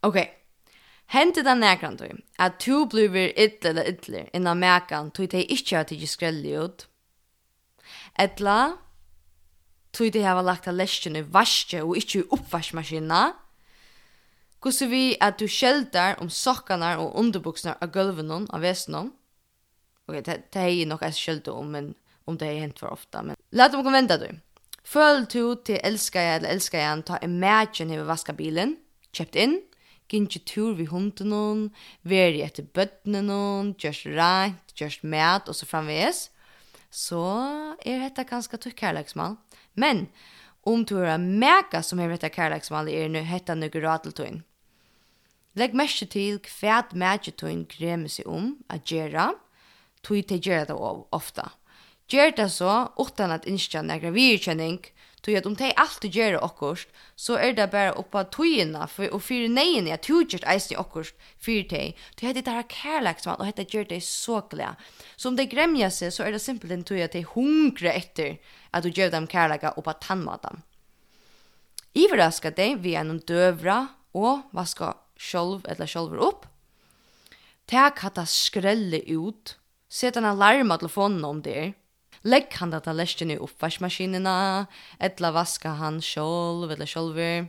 Ok. 0.03 0.19
Hente 1.13 1.43
den 1.43 1.61
nekran 1.61 1.97
du, 1.97 2.07
at 2.39 2.59
tu 2.59 2.85
blir 2.89 3.33
ytler 3.37 3.69
eller 3.69 3.89
ytler 3.89 4.29
innan 4.33 4.59
mekan 4.59 5.11
tog 5.11 5.29
de 5.31 5.43
ikkje 5.45 5.77
har 5.77 5.87
tidsi 5.89 6.09
skrelli 6.09 6.53
ut. 6.57 6.87
Etla, 8.19 8.77
tog 9.93 10.13
de 10.13 10.23
hava 10.25 10.41
lagt 10.41 10.67
av 10.69 10.77
lesjen 10.77 11.17
i 11.17 11.21
varske 11.21 11.81
og 11.83 11.97
ikkje 11.99 12.23
i 12.23 12.27
oppvarsmaskina, 12.33 13.21
Hvordan 14.63 14.89
vi 14.93 15.17
at 15.19 15.41
du 15.41 15.43
skjelder 15.51 16.15
om 16.23 16.29
sokkene 16.31 16.93
og 17.03 17.17
underbuksene 17.19 17.75
av 17.83 17.89
gulvene 17.91 18.45
av 18.47 18.63
vesene? 18.63 19.09
Ok, 20.07 20.21
det, 20.23 20.37
det 20.55 20.61
er 20.61 20.69
jeg 20.71 20.87
nok 20.87 21.03
jeg 21.03 21.17
skjelder 21.17 21.57
om, 21.59 21.73
men 21.75 21.89
om 22.27 22.37
det 22.39 22.47
er 22.47 22.61
hent 22.61 22.79
for 22.79 22.95
ofte. 22.95 23.19
Men 23.27 23.35
la 23.51 23.67
dem 23.67 23.83
komme 23.83 23.99
vente 23.99 24.15
du. 24.21 24.29
Føl 24.87 25.25
du 25.27 25.55
til 25.67 25.81
elsker 25.83 26.23
jeg 26.23 26.39
eller 26.39 26.55
elsker 26.55 26.79
jeg 26.79 27.03
ta 27.07 27.19
imagine 27.23 27.99
hva 27.99 28.07
vaska 28.13 28.35
bilen, 28.35 28.77
kjøpt 29.15 29.39
inn, 29.43 29.57
gynge 30.11 30.39
tur 30.47 30.77
vi 30.79 30.87
hunden 30.87 31.31
noen, 31.31 31.65
veri 32.07 32.43
etter 32.45 32.63
bøttene 32.63 33.23
noen, 33.25 33.73
gjørs 33.79 34.05
rent, 34.15 34.75
gjørs 34.79 35.01
mat 35.03 35.51
og 35.51 35.59
så 35.59 35.67
framvis, 35.67 36.29
så 36.87 37.25
er 37.83 38.03
dette 38.05 38.27
ganske 38.31 38.59
tøtt 38.59 38.79
kærleksmål. 38.79 39.35
Men 39.75 40.05
om 40.63 40.87
du 40.87 40.97
er 41.01 41.19
mega 41.19 41.83
som 41.83 41.99
er 41.99 42.15
dette 42.15 42.31
kærleksmål, 42.31 42.91
er 42.91 43.11
nu 43.11 43.23
hetta 43.27 43.55
nøkker 43.59 43.83
rateltøyen. 43.83 44.43
Legg 45.53 45.75
mest 45.77 46.01
til 46.09 46.39
kvært 46.41 46.95
mætje 46.97 47.35
tøyn 47.37 47.67
seg 48.09 48.25
om 48.25 48.55
at 48.73 48.87
gjøre, 48.89 49.33
tøy 50.01 50.23
til 50.25 50.41
gjøre 50.41 50.65
det 50.71 50.77
ofta. 51.13 51.51
Gjør 52.09 52.33
det 52.37 52.49
så, 52.51 52.89
uten 52.97 53.31
at 53.31 53.45
innskja 53.45 53.83
negra 53.85 54.09
virkjenning, 54.09 54.79
tøy 55.23 55.37
at 55.37 55.45
om 55.45 55.55
tøy 55.55 55.69
alltid 55.77 56.11
gjera 56.11 56.41
okkurst, 56.43 56.89
så 57.15 57.37
er 57.37 57.53
det 57.53 57.69
bare 57.71 57.93
oppa 58.01 58.25
tøyina, 58.25 58.87
og 58.89 59.21
fyrir 59.21 59.53
neien 59.53 59.87
at 59.93 60.03
tøy 60.03 60.25
gjør 60.25 60.43
eisen 60.51 60.73
i 60.73 60.79
okkurst 60.81 61.13
fyrir 61.37 61.69
tøy. 61.69 61.93
Tøy 62.17 62.27
hette 62.27 62.43
det 62.43 62.57
her 62.57 62.67
kærleksmann, 62.73 63.37
og 63.39 63.47
hette 63.47 63.67
gjør 63.69 63.87
det 63.93 64.01
så 64.03 64.41
glede. 64.49 64.73
Så 65.15 65.29
om 65.29 65.37
det 65.37 65.51
gremja 65.53 65.91
seg, 65.93 66.11
så 66.11 66.25
er 66.25 66.33
det 66.33 66.41
simpelthen 66.41 66.83
tøy 66.83 67.05
at 67.05 67.13
tøy 67.13 67.23
hungre 67.35 67.93
etter 67.93 68.35
at 68.73 68.83
du 68.83 68.89
gjør 68.89 69.13
dem 69.13 69.29
kærlega 69.29 69.77
oppa 69.77 69.93
tannmata. 70.01 70.57
Iverraska 71.93 72.49
deg 72.49 72.81
vi 72.81 72.97
gjennom 72.97 73.21
døvra 73.21 73.79
og 74.17 74.49
vaska 74.53 74.95
sjálv 75.17 75.65
eller 75.69 75.87
sjálvur 75.87 76.27
upp. 76.29 76.45
Tag 77.65 77.99
hatta 77.99 78.25
skrelle 78.25 78.99
ut. 79.07 79.57
Set 79.89 80.17
en 80.17 80.25
alarm 80.25 80.71
av 80.71 80.81
telefonen 80.81 81.25
om 81.25 81.41
det. 81.41 81.73
Legg 82.23 82.53
han 82.59 82.71
data 82.71 82.93
lesjen 82.93 83.31
i 83.31 83.37
oppvarsmaskinina. 83.37 84.65
etla 84.99 85.31
vaska 85.31 85.69
han 85.69 86.01
sjálv 86.01 86.71
eller 86.71 86.85
sjálvur. 86.85 87.47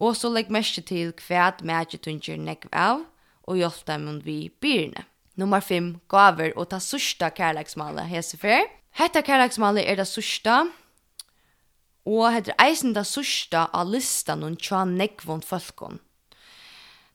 Og 0.00 0.16
så 0.16 0.28
legg 0.28 0.50
mest 0.50 0.80
til 0.86 1.12
kvæt 1.12 1.62
mætje 1.62 2.36
nekv 2.36 2.68
av, 2.72 3.04
og 3.46 3.56
hjelp 3.56 3.86
dem 3.86 4.20
vi 4.24 4.50
byrne. 4.60 5.04
Nummer 5.36 5.60
5, 5.60 6.00
gaver 6.08 6.52
og 6.56 6.68
ta 6.68 6.78
sørsta 6.78 7.30
kærleksmalet 7.30 8.08
Hesefer. 8.08 8.66
Hetta 8.92 9.22
kærleksmalet 9.22 9.88
er 9.88 9.96
det 9.96 10.06
sørsta, 10.06 10.66
og 12.04 12.32
heter 12.34 12.54
eisen 12.60 12.92
det 12.92 13.06
sørsta 13.06 13.68
av 13.72 13.88
listan 13.88 14.42
og 14.42 14.58
tja 14.58 14.84
nekvån 14.84 15.42
folkene. 15.46 16.00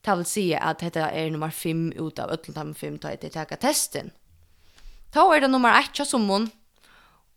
Det 0.08 0.16
vil 0.16 0.28
si 0.30 0.46
at 0.56 0.80
dette 0.80 1.04
er 1.04 1.34
nummer 1.34 1.52
5 1.52 1.90
ut 2.00 2.20
av 2.24 2.32
ødelen 2.32 2.56
dem 2.56 2.70
5 2.80 3.00
da 3.04 3.12
jeg 3.12 3.34
tar 3.34 3.50
testen. 3.60 4.14
Da 5.12 5.26
er 5.34 5.44
det 5.44 5.50
nummer 5.52 5.76
1 5.76 6.06
som 6.08 6.30
hun, 6.32 6.48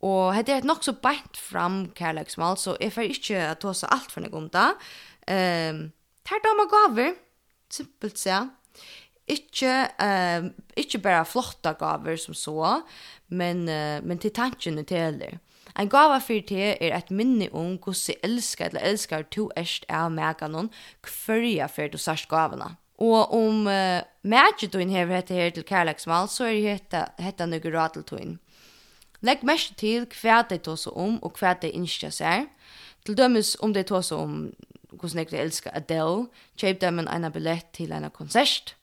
og 0.07 0.37
dette 0.37 0.55
er 0.55 0.63
et 0.63 0.69
nok 0.69 0.85
så 0.87 0.95
beint 1.03 1.37
fram 1.37 1.83
kærleksmål, 1.97 2.57
så 2.57 2.77
jeg 2.81 2.95
får 2.95 3.11
ikke 3.11 3.43
ta 3.61 3.75
seg 3.75 3.91
alt 3.93 4.15
for 4.15 4.23
noe 4.23 4.39
om 4.39 4.47
det. 4.55 4.69
Um, 5.27 5.83
det 6.23 6.37
er 6.37 6.45
damer 6.47 6.71
gaver, 6.71 7.19
simpelt 7.71 8.23
se. 8.23 8.39
Ikke, 9.31 9.75
uh, 9.99 10.49
ikke 10.79 11.03
bare 11.03 11.27
flotte 11.29 11.75
gaver 11.79 12.17
som 12.23 12.39
så, 12.39 12.81
men, 13.29 13.67
uh, 13.69 13.99
men 14.07 14.23
til 14.23 14.33
tankene 14.35 14.87
til 14.87 15.05
heller. 15.09 15.41
Ein 15.75 15.91
gava 15.91 16.19
fyrir 16.23 16.47
te 16.49 16.61
er 16.73 16.95
eit 16.97 17.11
minni 17.11 17.49
um 17.53 17.77
gussi 17.79 18.17
elskar 18.27 18.71
eller 18.71 18.87
elskar 18.91 19.27
to 19.31 19.49
erst 19.57 19.87
av 19.89 20.11
meganon 20.13 20.71
kvørja 21.07 21.69
fyrir 21.71 21.93
du 21.93 21.99
sørst 21.99 22.29
gavana. 22.31 22.77
Og 23.01 23.33
om 23.33 23.67
uh, 23.67 24.03
mætjetuin 24.23 24.91
hever 24.93 25.21
hette 25.21 25.35
her 25.35 25.51
til 25.57 25.65
kærleksmal, 25.65 26.29
så 26.29 26.51
er 26.51 26.61
hetta, 26.67 27.07
hetta 27.19 27.47
nøkker 27.49 27.73
rateltuin. 27.73 28.39
Legg 29.25 29.45
mest 29.45 29.77
til 29.81 30.07
hva 30.21 30.43
de 30.49 30.59
tås 30.61 30.87
om 30.91 31.19
og 31.23 31.39
hva 31.41 31.55
de 31.61 31.71
innskja 31.73 32.11
seg. 32.13 32.51
Til 33.05 33.17
dømes 33.17 33.55
om 33.65 33.73
de 33.73 33.85
tås 33.89 34.13
om 34.13 34.51
hvordan 34.91 35.25
jeg 35.25 35.41
elsker 35.41 35.73
Adele, 35.75 36.29
kjøp 36.61 36.81
dem 36.81 36.99
en 37.01 37.09
ena 37.09 37.31
billett 37.33 37.71
til 37.73 37.93
en 37.93 38.09
konsert, 38.13 38.75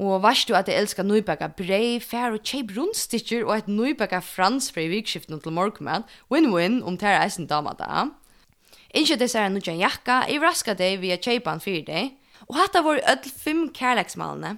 Og 0.00 0.22
varst 0.22 0.48
du 0.48 0.54
at 0.56 0.68
jeg 0.68 0.80
elskar 0.80 1.04
nøybaka 1.04 1.50
brei, 1.56 2.00
fær 2.00 2.32
og 2.32 2.46
kjeip 2.48 2.72
rundstitcher 2.76 3.44
og 3.44 3.58
et 3.58 3.68
nøybaka 3.68 4.22
frans 4.24 4.70
fra 4.72 4.80
i 4.80 4.88
vikskiften 4.88 5.40
til 5.40 5.52
morgenmann, 5.52 6.06
win-win 6.32 6.80
om 6.82 6.96
tæra 6.96 7.26
eisen 7.26 7.46
dama 7.46 7.74
da. 7.76 8.08
Innskyld 8.94 9.20
det 9.20 9.34
er 9.36 9.52
nudja 9.52 9.72
en 9.72 9.84
jakka, 9.84 10.22
jeg 10.28 10.40
raska 10.40 10.74
deg 10.76 11.00
via 11.00 11.16
kjeipan 11.20 11.60
fyrir 11.60 11.84
deg, 11.84 12.12
og 12.48 12.56
hatt 12.56 12.76
av 12.76 12.88
vår 12.88 13.02
öll 13.08 13.28
fem 13.28 13.66
kærleksmalene. 13.72 14.56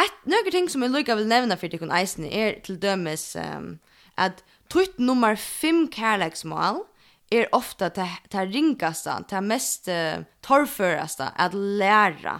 Et 0.00 0.20
nøyga 0.28 0.52
ting 0.52 0.68
som 0.70 0.84
jeg 0.84 0.92
lukka 0.92 1.16
vil 1.18 1.28
nevna 1.28 1.56
fyrir 1.58 1.74
dikon 1.76 1.92
eisen 1.92 2.28
er 2.28 2.60
til 2.64 2.78
dømes 2.80 3.32
um, 3.40 3.74
at 4.16 4.44
tutt 4.72 5.00
nummer 5.02 5.34
fem 5.40 5.88
kærleksmal 5.92 6.84
er 7.32 7.50
ofta 7.56 7.90
ta, 7.94 8.06
ta 8.30 8.44
ringasta, 8.46 9.18
ta 9.28 9.42
mest 9.44 9.90
uh, 9.90 10.22
torrførasta 10.46 11.32
at 11.36 11.56
læra 11.56 12.38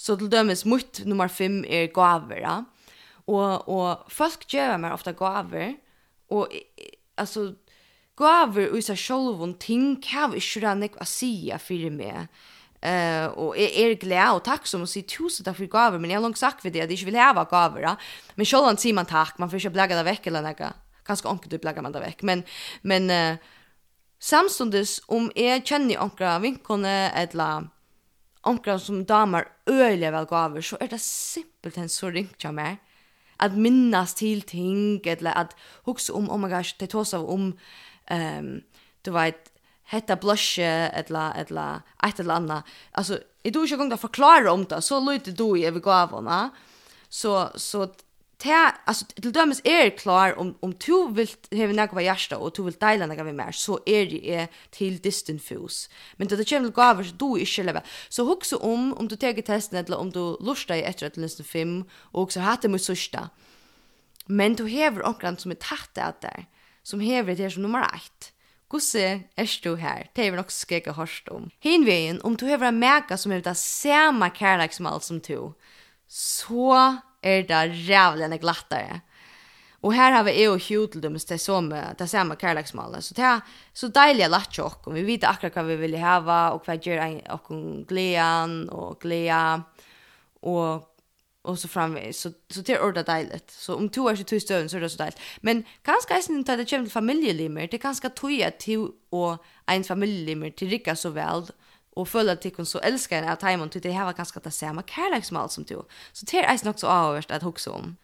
Så 0.00 0.16
til 0.16 0.30
dømes 0.32 0.64
mot 0.64 1.02
nummer 1.04 1.28
5 1.28 1.64
er 1.68 1.90
gaver. 1.92 2.40
Ja? 2.40 2.60
Og, 3.28 3.68
og 3.68 4.12
folk 4.12 4.46
gjør 4.48 4.78
meg 4.80 4.94
ofte 4.96 5.12
gaver. 5.16 5.74
Og 6.32 6.48
altså, 7.20 7.50
gaver 8.20 8.70
og 8.70 8.80
seg 8.84 8.98
selv 9.00 9.42
om 9.44 9.52
ting 9.60 9.98
kan 10.04 10.32
vi 10.32 10.40
ikke 10.40 10.64
rann 10.64 10.86
ikke 10.86 11.04
å 11.04 11.08
si 11.08 11.34
for 11.60 11.92
meg. 11.92 12.30
Uh, 12.80 13.28
og 13.36 13.56
jeg 13.60 13.74
er 13.76 13.98
glad 14.00 14.38
og 14.38 14.44
takk 14.46 14.64
som 14.64 14.86
å 14.86 14.88
si 14.88 15.02
tusen 15.04 15.44
takk 15.44 15.58
for 15.58 15.68
gaver, 15.68 16.00
men 16.00 16.08
jeg 16.08 16.16
har 16.16 16.24
langt 16.24 16.40
sagt 16.40 16.62
ved 16.64 16.72
det 16.72 16.86
at 16.86 16.88
jeg 16.88 17.02
ikke 17.02 17.10
vil 17.10 17.20
hava 17.20 17.44
gaver. 17.50 17.84
Ja? 17.84 17.96
Men 18.40 18.48
selv 18.48 18.70
om 18.70 18.78
sier 18.80 18.96
man 18.96 19.08
takk, 19.10 19.36
man 19.36 19.52
får 19.52 19.60
ikke 19.60 19.74
blegge 19.74 19.98
det 19.98 20.06
vekk 20.08 20.30
eller 20.30 20.46
noe. 20.46 20.70
Kanskje 21.04 21.28
anker 21.28 21.52
du 21.52 21.58
blegger 21.60 21.84
man 21.84 21.92
det 21.92 22.00
vekk. 22.06 22.24
Men, 22.24 22.46
men 22.88 23.12
uh, 23.12 23.52
samståndes 24.16 25.02
om 25.12 25.28
jeg 25.36 25.66
kjenner 25.68 26.00
anker 26.06 26.40
vinkene 26.40 26.96
eller 27.20 27.68
omkring 28.42 28.78
som 28.80 29.04
damer 29.06 29.48
øyelig 29.68 30.12
vel 30.12 30.26
gaver, 30.26 30.64
så 30.64 30.76
er 30.80 30.92
det 30.92 31.00
simpelthen 31.00 31.88
så 31.88 32.08
ringt 32.08 32.44
jeg 32.44 32.54
meg 32.56 32.78
at 33.40 33.56
minnes 33.56 34.14
til 34.18 34.42
ting, 34.44 35.00
eller 35.08 35.36
at 35.36 35.54
hukse 35.88 36.12
om, 36.12 36.28
oh 36.30 36.40
my 36.40 36.50
gosh, 36.52 36.76
det 36.80 36.90
tås 36.92 37.14
av 37.16 37.24
om, 37.30 37.52
um, 38.12 38.50
du 39.04 39.10
vet, 39.16 39.48
hetta 39.90 40.16
blushe, 40.20 40.68
eller, 41.00 41.32
eller, 41.40 41.80
et 42.06 42.20
eller 42.20 42.36
annet. 42.36 42.74
Altså, 42.94 43.18
jeg 43.44 43.54
tror 43.54 43.66
ikke 43.66 43.80
gong 43.80 43.94
da 43.94 43.98
forklare 44.00 44.52
om 44.52 44.66
det, 44.68 44.82
så 44.84 45.00
lyder 45.00 45.34
du 45.34 45.48
i 45.56 45.66
over 45.70 45.82
gavene. 45.84 46.40
Så, 47.10 47.48
så 47.56 47.88
ta 48.40 48.72
alltså 48.84 49.04
till 49.04 49.32
dömes 49.32 49.60
är 49.64 49.86
er 49.86 49.90
klar 49.90 50.38
om 50.38 50.54
om 50.60 50.72
du 50.72 51.12
vill 51.12 51.28
ha 51.50 51.66
något 51.66 51.92
vad 51.92 52.02
hjärta 52.02 52.38
och 52.38 52.52
du 52.56 52.62
vill 52.62 52.74
dela 52.80 53.06
något 53.06 53.24
med 53.24 53.34
mer 53.34 53.52
så 53.52 53.78
är 53.86 54.06
det 54.06 54.30
är 54.34 54.48
till 54.70 54.98
distant 54.98 55.42
fus 55.42 55.90
men 56.16 56.28
det 56.28 56.48
kommer 56.48 56.68
att 56.68 56.74
gå 56.74 57.04
så 57.04 57.14
du 57.16 57.40
är 57.40 57.46
själva 57.46 57.82
så 58.08 58.24
huxa 58.24 58.56
om 58.56 58.94
om 58.94 59.08
du 59.08 59.16
tar 59.16 59.42
testen 59.42 59.78
eller 59.78 59.98
om 59.98 60.10
du 60.10 60.36
lustar 60.40 60.74
i 60.74 60.82
ett 60.82 61.02
rätt 61.02 61.16
listen 61.16 61.44
film 61.44 61.84
och 61.92 62.32
så 62.32 62.40
hade 62.40 62.68
mot 62.68 62.82
sista 62.82 63.30
men 64.26 64.54
du 64.54 64.66
häver 64.68 65.02
också 65.02 65.36
som 65.36 65.50
är 65.50 65.54
tatt 65.54 65.98
att 65.98 66.20
där 66.20 66.46
som 66.82 67.00
häver 67.00 67.36
det 67.36 67.50
som 67.50 67.62
nummer 67.62 67.82
1 67.94 68.32
Gusse, 68.70 69.24
er 69.36 69.60
du 69.64 69.76
her? 69.76 70.06
Det 70.16 70.26
er 70.26 70.30
vi 70.30 70.36
nok 70.36 70.50
skreget 70.50 70.94
hørst 70.94 71.28
om. 71.28 71.50
Hinveien, 71.60 72.20
om 72.22 72.36
du 72.36 72.46
hever 72.46 72.68
en 72.68 72.78
mega 72.78 73.16
som 73.16 73.32
er 73.32 73.40
det 73.40 73.56
samme 73.56 74.30
kærleiksmål 74.30 75.02
som 75.02 75.18
du, 75.20 75.54
så 76.08 77.00
er 77.22 77.42
det 77.42 77.74
jävligt 77.74 78.40
glattare. 78.40 79.00
Og 79.82 79.86
Och 79.86 79.94
här 79.94 80.12
har 80.12 80.24
vi 80.24 80.42
ju 80.42 80.50
Hugh 80.50 80.90
til 80.92 81.02
dem 81.02 81.12
det 81.12 81.40
som 81.40 81.70
det 81.98 82.08
samme 82.08 82.36
kärleksmål. 82.36 83.02
Så 83.02 83.14
det 83.14 83.24
er 83.24 83.40
så 83.74 83.88
deilig 83.88 84.26
å 84.26 84.28
lage 84.28 84.62
och 84.62 84.96
vi 84.96 85.02
vet 85.02 85.24
akkurat 85.24 85.56
vad 85.56 85.64
vi 85.66 85.76
vill 85.76 85.98
ha 85.98 86.50
och 86.50 86.66
vad 86.66 86.86
gör 86.86 87.22
oss 87.30 87.86
gleden 87.88 88.68
og 88.70 88.90
och 88.90 89.04
Og, 90.42 90.74
och 90.74 90.86
och 91.42 91.58
så 91.58 91.68
fram 91.68 91.96
så 92.12 92.32
så 92.50 92.60
det 92.60 92.72
är 92.72 92.82
ordat 92.82 93.06
deiligt. 93.06 93.50
Så 93.50 93.74
om 93.74 93.88
två 93.88 94.02
år 94.02 94.16
så 94.16 94.24
två 94.24 94.40
stunder 94.40 94.68
så 94.68 94.76
är 94.76 94.80
det 94.80 94.90
så 94.90 94.98
deiligt. 94.98 95.20
Men 95.40 95.64
kanske 95.82 96.14
är 96.14 96.30
inte 96.30 96.56
det 96.56 96.70
kommer 96.70 96.84
till 96.84 96.92
familjelimmer. 96.92 97.68
Det 97.70 97.78
kanske 97.78 98.08
tror 98.10 98.32
jag 98.32 98.58
till 98.58 98.88
och 99.10 99.44
en 99.66 99.84
familjelimmer 99.84 100.50
till 100.50 100.68
rika 100.68 100.96
så 100.96 101.10
väl 101.10 101.46
och 101.96 102.08
följa 102.08 102.32
att 102.32 102.56
hon 102.56 102.66
så 102.66 102.78
älskar 102.78 103.16
henne 103.16 103.32
att 103.32 103.40
Timon 103.40 103.68
till 103.68 103.80
det 103.80 103.90
här 103.90 104.04
var 104.04 104.12
ganska 104.12 104.40
det 104.40 104.50
samma 104.50 104.82
kärleksmål 104.82 105.50
som 105.50 105.64
du. 105.64 105.82
Så 106.12 106.26
det 106.30 106.38
är 106.38 106.64
nog 106.64 106.78
så 106.78 106.86
avvärst 106.86 107.30
att 107.30 107.42
huxa 107.42 107.70
om. 107.70 107.96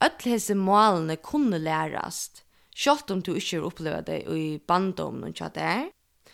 Öll 0.00 0.10
hese 0.24 0.54
målene 0.54 1.16
kunne 1.16 1.58
lærast, 1.58 2.44
sjålt 2.72 3.10
om 3.10 3.20
du 3.20 3.34
ikke 3.36 3.60
oppleva 3.60 4.00
det 4.00 4.22
i 4.32 4.60
bandom 4.64 5.18
noen 5.20 5.34
tja 5.36 5.50
der, 5.52 5.90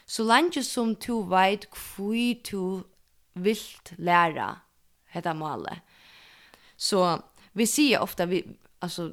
så 0.07 0.23
länge 0.23 0.62
som 0.62 0.95
du 0.95 1.25
vet 1.27 1.66
hvor 1.75 2.14
du 2.47 2.85
vilt 3.35 3.92
lära 3.99 4.61
hetta 5.11 5.35
målet. 5.35 5.83
Så 6.77 7.19
vi 7.53 7.66
sier 7.66 8.01
ofta, 8.01 8.27
vi, 8.27 8.45
altså, 8.81 9.11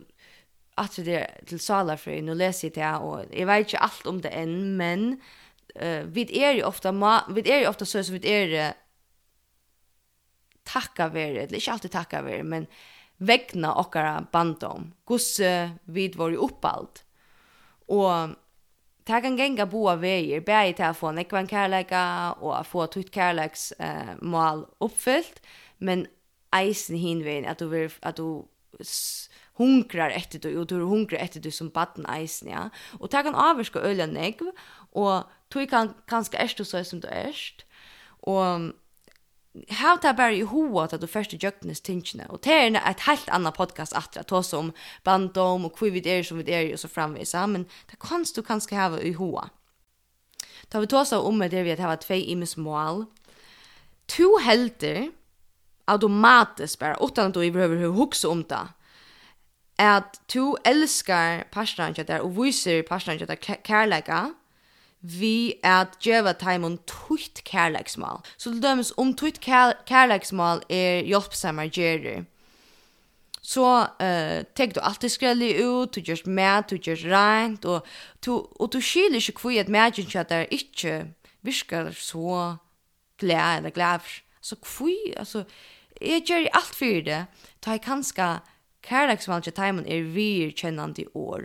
at 0.77 0.95
det 0.95 1.17
er 1.17 1.45
til 1.47 1.59
för 1.97 2.21
nå 2.21 2.33
leser 2.33 2.67
jeg 2.67 2.75
det, 2.75 3.01
og 3.01 3.25
jeg 3.33 3.47
vet 3.47 3.65
ikke 3.65 3.83
alt 3.83 4.07
om 4.07 4.21
det 4.21 4.31
enn, 4.33 4.77
men 4.77 5.21
uh, 5.81 6.03
vi 6.03 6.43
är 6.43 6.53
ju 6.53 6.63
ofta 6.63 6.91
ma 6.91 7.23
vi 7.29 7.51
är 7.51 7.59
ju 7.59 7.67
ofta 7.67 7.85
så 7.85 8.03
som 8.03 8.15
vi 8.19 8.29
är 8.29 8.69
uh, 8.69 8.73
tacka 10.63 11.07
vare 11.07 11.43
eller 11.43 11.55
inte 11.55 11.71
alltid 11.71 11.91
tacka 11.91 12.21
vare 12.21 12.43
men 12.43 12.67
vägna 13.17 13.75
okkara 13.75 14.27
bandom 14.31 14.93
gus 15.05 15.39
uh, 15.39 15.69
vid 15.83 16.15
var 16.15 16.29
ju 16.29 16.35
uppallt 16.35 17.03
och 17.85 18.29
ta 19.05 19.19
kan 19.21 19.37
genga 19.37 19.65
boa 19.67 19.95
veier, 19.99 20.43
bæg 20.43 20.71
i 20.71 20.75
til 20.77 20.91
å 20.91 20.97
få 20.97 21.11
nekvann 21.15 21.49
kærleika 21.49 22.03
og 22.39 22.55
få 22.67 22.87
tutt 22.91 23.11
kærleiks 23.13 23.71
eh, 23.83 24.15
mål 24.23 24.65
oppfyllt, 24.83 25.41
men 25.83 26.07
eisen 26.55 26.99
hinvein 26.99 27.47
at 27.49 27.59
du, 27.59 27.67
vil, 27.71 27.91
at 28.01 28.19
du 28.19 28.45
hungrar 29.59 30.13
etter 30.15 30.39
du, 30.39 30.49
og 30.61 30.69
du 30.71 30.77
hungrar 30.87 31.19
etter 31.23 31.43
du 31.43 31.51
som 31.51 31.71
baden 31.73 32.07
eisen, 32.09 32.53
ja. 32.53 32.69
Og 32.99 33.11
ta 33.11 33.23
kan 33.25 33.35
avvirka 33.35 33.83
øyla 33.83 34.07
negv, 34.09 34.53
og 34.93 35.27
tog 35.53 35.69
kan 35.69 35.93
ganska 36.09 36.37
erst 36.37 36.57
du 36.57 36.65
så 36.65 36.83
som 36.83 37.01
du 37.01 37.07
erst. 37.07 37.65
Og 38.21 38.73
How 39.69 39.97
ta 40.01 40.13
bara 40.17 40.33
i 40.33 40.41
hoa 40.41 40.87
at 40.87 41.01
du 41.01 41.05
først 41.07 41.33
i 41.33 41.37
jöknes 41.37 41.81
tingene, 41.85 42.25
og 42.29 42.39
det 42.43 42.53
er 42.53 42.89
et 42.89 43.03
helt 43.05 43.29
anna 43.29 43.51
podcast 43.53 43.93
atra, 43.93 44.23
ta 44.23 44.41
som 44.41 44.71
bandom 45.05 45.67
og 45.67 45.77
hvor 45.77 45.91
vi 45.93 46.01
er 46.09 46.23
som 46.25 46.39
vi 46.39 46.51
er 46.51 46.71
og 46.73 46.79
så 46.81 46.89
framvisa, 46.89 47.45
men 47.45 47.67
det 47.91 47.99
kanst 48.01 48.35
du 48.35 48.41
kanskje 48.41 48.79
hava 48.79 48.97
i 48.97 49.13
hoa. 49.13 49.51
Ta 50.71 50.79
vi 50.79 50.89
ta 50.89 51.03
om 51.19 51.37
med 51.37 51.51
det 51.51 51.65
vi 51.65 51.71
at 51.71 51.79
hava 51.79 51.99
tvei 52.01 52.23
imes 52.31 52.57
mål. 52.57 53.05
To 54.07 54.37
helter 54.41 55.11
automatiskt 55.85 56.79
bara, 56.79 56.97
utan 57.01 57.27
att 57.27 57.33
du 57.33 57.51
behöver 57.51 57.75
behøver 57.75 57.95
hukse 57.95 58.27
om 58.27 58.43
det, 58.43 58.67
at 59.77 60.19
to 60.27 60.57
elskar 60.65 61.43
parstranget 61.51 62.07
der 62.07 62.19
og 62.19 62.43
viser 62.43 62.81
parstranget 62.81 63.27
der 63.27 63.35
kærleika, 63.35 64.33
vi 65.03 65.59
at 65.67 65.97
djeva 66.03 66.31
taimon 66.39 66.77
tuitt 66.87 67.43
kærleiksmal. 67.43 68.23
Så 68.37 68.53
til 68.53 68.63
dømes 68.63 68.93
om 68.97 69.11
tuitt 69.15 69.41
kærleiksmal 69.43 70.63
er 70.71 71.03
hjelpsamar 71.03 71.67
gjerir. 71.75 72.23
Så 73.43 73.67
uh, 73.99 74.39
tek 74.55 74.71
du 74.75 74.79
alltid 74.79 75.11
skrelli 75.11 75.49
ut, 75.59 75.91
du 75.91 75.99
gjørs 75.99 76.23
med, 76.25 76.69
du 76.71 76.77
gjørs 76.79 77.03
rent, 77.11 77.65
og, 77.67 77.83
tu, 78.23 78.37
og 78.55 78.71
du 78.71 78.79
skiljer 78.79 79.19
ikke 79.19 79.43
hvor 79.43 79.59
at 79.59 80.29
det 80.29 80.47
ikke 80.55 80.93
virker 81.43 81.91
så 81.91 82.55
glad 83.19 83.57
eller 83.57 83.69
glæver. 83.69 84.23
Så 84.41 84.55
hvor, 84.55 84.95
altså, 85.17 85.43
jeg 86.01 86.23
gjør 86.27 86.47
alt 86.53 86.75
for 86.75 87.03
det, 87.03 87.25
da 87.65 87.75
jeg 87.75 87.81
kanskje 87.81 88.39
kærleiksmal 88.83 89.43
til 89.43 89.53
taimon 89.53 89.87
er 89.87 90.07
virkjennandi 90.15 91.05
år. 91.13 91.43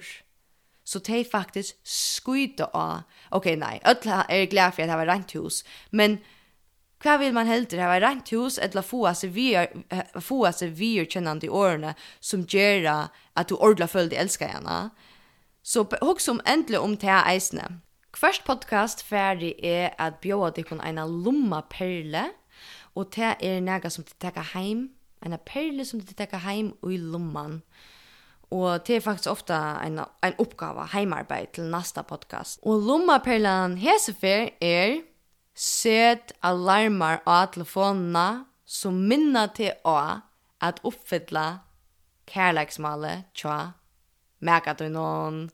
Så 0.85 0.99
det 0.99 1.21
er 1.21 1.31
faktisk 1.31 1.75
skuida 1.85 2.71
av 2.75 3.03
okej, 3.31 3.57
okay, 3.57 3.57
nej, 3.57 3.81
öll 3.85 4.25
är 4.29 4.45
glad 4.45 4.75
för 4.75 4.83
att 4.83 4.89
det 4.89 4.97
var 4.97 5.07
rent 5.07 5.35
hus. 5.35 5.65
Men 5.91 6.19
Hva 6.99 7.15
vil 7.21 7.35
man 7.35 7.47
heldur 7.47 7.79
hava 7.79 8.01
rent 8.03 8.33
hus 8.35 8.57
eller 8.59 8.83
få 8.83 9.05
seg 9.15 9.31
vir, 9.31 9.69
få 10.19 10.41
seg 10.51 10.73
vir 10.75 11.07
kjennende 11.07 11.47
i 11.47 11.53
årene 11.55 11.93
som 12.19 12.43
gjør 12.43 12.89
at 12.91 13.47
du 13.49 13.55
ordentlig 13.55 13.91
føler 13.93 14.11
de 14.11 14.19
elsker 14.25 14.51
henne? 14.51 14.79
Så 15.63 15.85
hokk 16.03 16.23
som 16.25 16.43
endelig 16.43 16.81
om 16.83 16.97
til 16.99 17.15
eisene. 17.15 17.69
Først 18.17 18.43
podcast 18.49 19.05
ferdig 19.07 19.53
er 19.63 19.93
at 19.99 20.19
bjóa 20.25 20.51
dikon 20.57 20.83
en 20.83 20.99
lomma 21.23 21.61
perle, 21.71 22.25
og 22.99 23.13
te 23.15 23.37
er 23.37 23.61
nega 23.63 23.91
som 23.95 24.03
du 24.03 24.11
tekker 24.19 24.57
heim, 24.57 24.89
en 25.23 25.39
perle 25.47 25.85
som 25.87 26.03
du 26.03 26.11
tekker 26.19 26.43
heim 26.43 26.73
og 26.83 26.95
i 26.95 26.99
lomman. 26.99 27.61
Og 28.55 28.81
det 28.87 28.97
er 28.97 29.05
faktisk 29.05 29.31
ofte 29.31 29.57
en, 29.85 30.01
en 30.25 30.39
oppgave, 30.41 30.87
heimarbeid 30.95 31.53
til 31.59 31.69
neste 31.73 32.03
podcast. 32.09 32.61
Og 32.63 32.81
lommaperlen 32.87 33.77
hesefer 33.81 34.49
er 34.65 35.03
set 35.59 36.33
alarmer 36.47 37.21
av 37.29 37.51
telefonene 37.53 38.45
som 38.69 38.97
minner 39.11 39.51
til 39.57 39.75
å 39.89 39.99
at 40.65 40.81
oppfylle 40.87 41.47
kærleiksmalet 42.29 43.29
tja 43.37 43.59
merka 44.45 44.75
du 44.79 44.87
noen. 44.93 45.49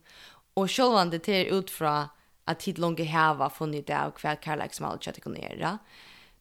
Og 0.54 0.70
sjølvan 0.70 1.11
det 1.11 1.24
ter 1.26 1.50
ut 1.50 1.70
fra 1.72 2.11
at 2.46 2.61
tid 2.62 2.78
langt 2.78 3.02
heva 3.09 3.48
funnet 3.50 3.90
av 3.90 4.14
hver 4.20 4.38
kærleiksmalet 4.44 5.02
tja 5.02 5.14
det 5.16 5.24
kunne 5.24 5.42
gjøre. 5.42 5.61
Ja? 5.61 5.78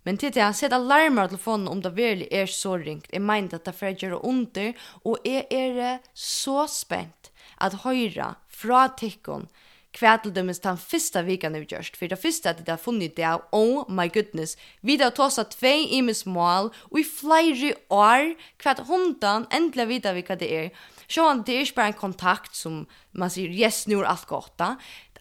Men 0.04 0.20
til 0.20 0.34
det, 0.36 0.46
sett 0.56 0.76
alarmer 0.76 1.26
av 1.26 1.34
telefonen 1.34 1.70
om 1.72 1.82
det 1.84 1.94
virkelig 1.96 2.28
er 2.32 2.50
så 2.52 2.76
ringt. 2.80 3.12
Jeg 3.12 3.24
mener 3.24 3.56
at 3.56 3.68
det 3.68 3.76
får 3.78 3.96
gjøre 4.02 4.24
under, 4.28 4.74
og 5.04 5.28
jeg 5.28 5.46
er 5.52 6.00
så 6.14 6.66
spent 6.68 7.32
at 7.64 7.84
høyre 7.86 8.34
fra 8.52 8.88
tikkene 9.00 9.48
hva 9.94 10.16
til 10.18 10.34
dømes 10.34 10.62
den 10.64 10.80
første 10.82 11.22
vikene 11.26 11.62
vi 11.62 11.70
gjørst. 11.70 11.98
For 12.00 12.10
det 12.10 12.20
første 12.20 12.50
at 12.50 12.62
det 12.66 12.72
har 12.72 12.82
funnet 12.82 13.16
det 13.18 13.28
av, 13.30 13.44
oh 13.54 13.86
my 13.90 14.08
goodness, 14.10 14.56
vi 14.82 14.98
har 15.02 15.14
tås 15.14 15.38
av 15.42 15.52
tvei 15.54 15.86
imes 16.00 16.24
mål, 16.26 16.72
og 16.90 17.00
i 17.00 17.06
flere 17.06 17.74
år, 17.94 18.34
hva 18.64 18.74
til 18.74 18.90
hundan, 18.90 19.48
endelig 19.54 19.88
vet 19.92 20.10
vi 20.18 20.26
hva 20.26 20.40
det 20.40 20.50
er. 20.50 20.70
Så 21.06 21.28
det 21.46 21.56
er 21.56 21.66
ikke 21.68 21.82
bare 21.82 21.94
en 21.94 22.02
kontakt 22.02 22.58
som 22.58 22.84
man 23.12 23.34
sier, 23.34 23.54
yes, 23.54 23.86
nu 23.88 24.00
er 24.00 24.10
alt 24.16 24.28
godt 24.28 24.58
da. 24.58 24.74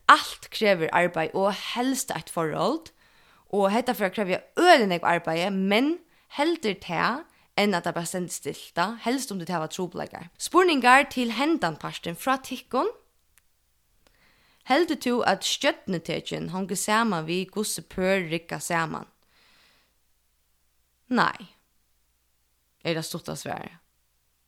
Alt 0.08 0.48
krever 0.52 0.92
arbeid, 0.92 1.36
og 1.36 1.52
helst 1.74 2.12
et 2.14 2.32
forhold. 2.32 2.92
Og 3.52 3.68
hetta 3.72 3.92
for 3.96 4.08
å 4.08 4.14
kreve 4.14 4.40
ølen 4.56 4.94
jeg 4.94 5.04
arbeid, 5.04 5.52
men 5.52 5.98
heldur 6.38 6.76
til 6.80 7.22
enn 7.60 7.76
at 7.76 7.84
det 7.84 7.92
bare 7.92 8.08
stendt 8.08 8.32
stilta, 8.32 8.94
helst 9.04 9.32
om 9.32 9.40
du 9.40 9.44
til 9.44 9.58
å 9.58 9.64
ha 9.66 9.70
troblegger. 9.70 10.30
Spurningar 10.40 11.04
til 11.12 11.34
hendan 11.36 11.76
parsten 11.80 12.16
fra 12.16 12.38
tikkun. 12.40 12.88
Heldur 14.70 14.98
du 15.02 15.14
at 15.28 15.44
skjøttnetekjen 15.44 16.52
hongi 16.54 16.78
saman 16.78 17.26
vi 17.26 17.42
gosse 17.50 17.82
pør 17.82 18.24
rikka 18.30 18.60
saman? 18.62 19.08
Nei. 21.12 21.50
Er 22.82 22.96
det 22.96 23.04
stort 23.04 23.28
av 23.28 23.36
svære? 23.36 23.76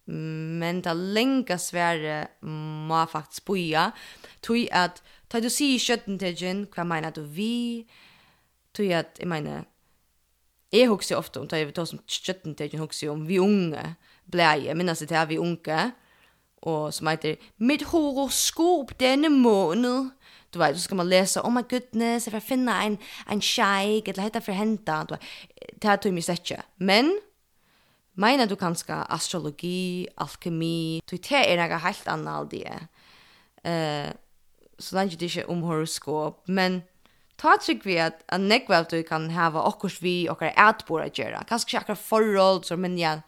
Men 0.06 0.80
det 0.84 0.94
lenga 0.96 1.56
svære 1.60 2.16
må 2.44 3.04
faktisk 3.08 3.46
boja, 3.48 3.90
tog 4.44 4.64
at, 4.72 5.00
ta 5.28 5.40
du 5.40 5.48
si 5.52 5.74
skjøttnetekjen, 5.80 6.66
hva 6.72 6.84
mener 6.88 7.12
du 7.14 7.22
vi? 7.24 7.84
Hva 7.84 8.13
tog 8.74 8.86
jag 8.86 9.00
att, 9.00 9.16
jag 9.18 9.28
menar, 9.28 9.64
jag 10.70 10.88
husker 10.88 11.16
ofta 11.16 11.40
om, 11.40 11.48
da 11.48 11.56
jeg 11.56 11.66
vil 11.66 11.74
ta 11.74 11.86
som 11.86 12.00
jag 12.58 12.80
husker 12.80 13.10
om 13.10 13.28
vi 13.28 13.38
unga 13.38 13.94
blei, 14.24 14.66
jeg 14.66 14.76
minnes 14.76 14.98
det 14.98 15.16
her 15.16 15.26
vi 15.26 15.38
unga, 15.38 15.90
och 16.62 16.94
som 16.94 17.06
heter, 17.06 17.36
mitt 17.56 17.82
horoskop 17.82 18.98
denne 19.00 19.28
månad, 19.28 20.10
du 20.50 20.58
vet, 20.58 20.76
så 20.76 20.82
ska 20.82 20.94
man 20.94 21.08
läsa 21.08 21.42
oh 21.42 21.50
my 21.50 21.62
goodness, 21.62 22.26
jag 22.26 22.32
får 22.32 22.40
finna 22.40 22.82
en, 22.82 22.98
en 23.30 23.40
tjejk, 23.40 24.08
eller 24.08 24.22
hitta 24.22 24.40
för 24.40 24.52
hända. 24.52 25.04
Du 25.08 25.14
vet, 25.14 25.22
det 25.80 25.88
här 25.88 25.96
tog 25.96 26.12
mig 26.12 26.22
sätta, 26.22 26.62
Men, 26.76 27.20
Meina 28.16 28.46
du 28.46 28.56
kanska 28.56 28.94
astrologi, 28.94 30.06
alkemi, 30.16 31.02
du 31.10 31.16
te 31.18 31.34
er 31.34 31.58
är 31.58 31.78
heilt 31.78 32.08
anna 32.08 32.30
annat 32.30 32.40
av 32.40 32.48
det. 32.48 32.70
Uh, 33.66 34.12
så 34.78 34.96
langt 34.96 35.18
det 35.20 35.26
ikke 35.26 35.48
om 35.48 35.62
horoskop, 35.62 36.48
men 36.48 36.82
ta 37.40 37.56
trygg 37.60 37.84
vi 37.86 37.98
at 38.02 38.22
en 38.32 38.48
nekva 38.50 38.82
at 38.84 38.92
du 38.92 39.02
kan 39.06 39.28
hava 39.34 39.64
okkurs 39.68 40.00
vi 40.02 40.24
okkar 40.30 40.54
ætbor 40.54 41.04
a 41.04 41.08
gjerra. 41.10 41.44
Kanskje 41.48 41.72
ikke 41.72 41.82
akkurat 41.82 42.04
forhold 42.04 42.68
som 42.68 42.82
men 42.84 42.98
ja, 43.00 43.18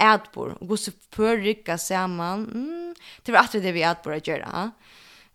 ætbor. 0.00 0.56
Og 0.60 0.72
gos 0.72 0.88
pørrykka 1.14 1.76
saman, 1.78 2.46
mm, 2.48 2.94
det 3.24 3.34
var 3.34 3.44
alltid 3.44 3.62
det 3.62 3.74
vi 3.76 3.86
ætbor 3.86 4.16
a 4.16 4.20
gjerra. 4.20 4.50
Ha? 4.52 4.66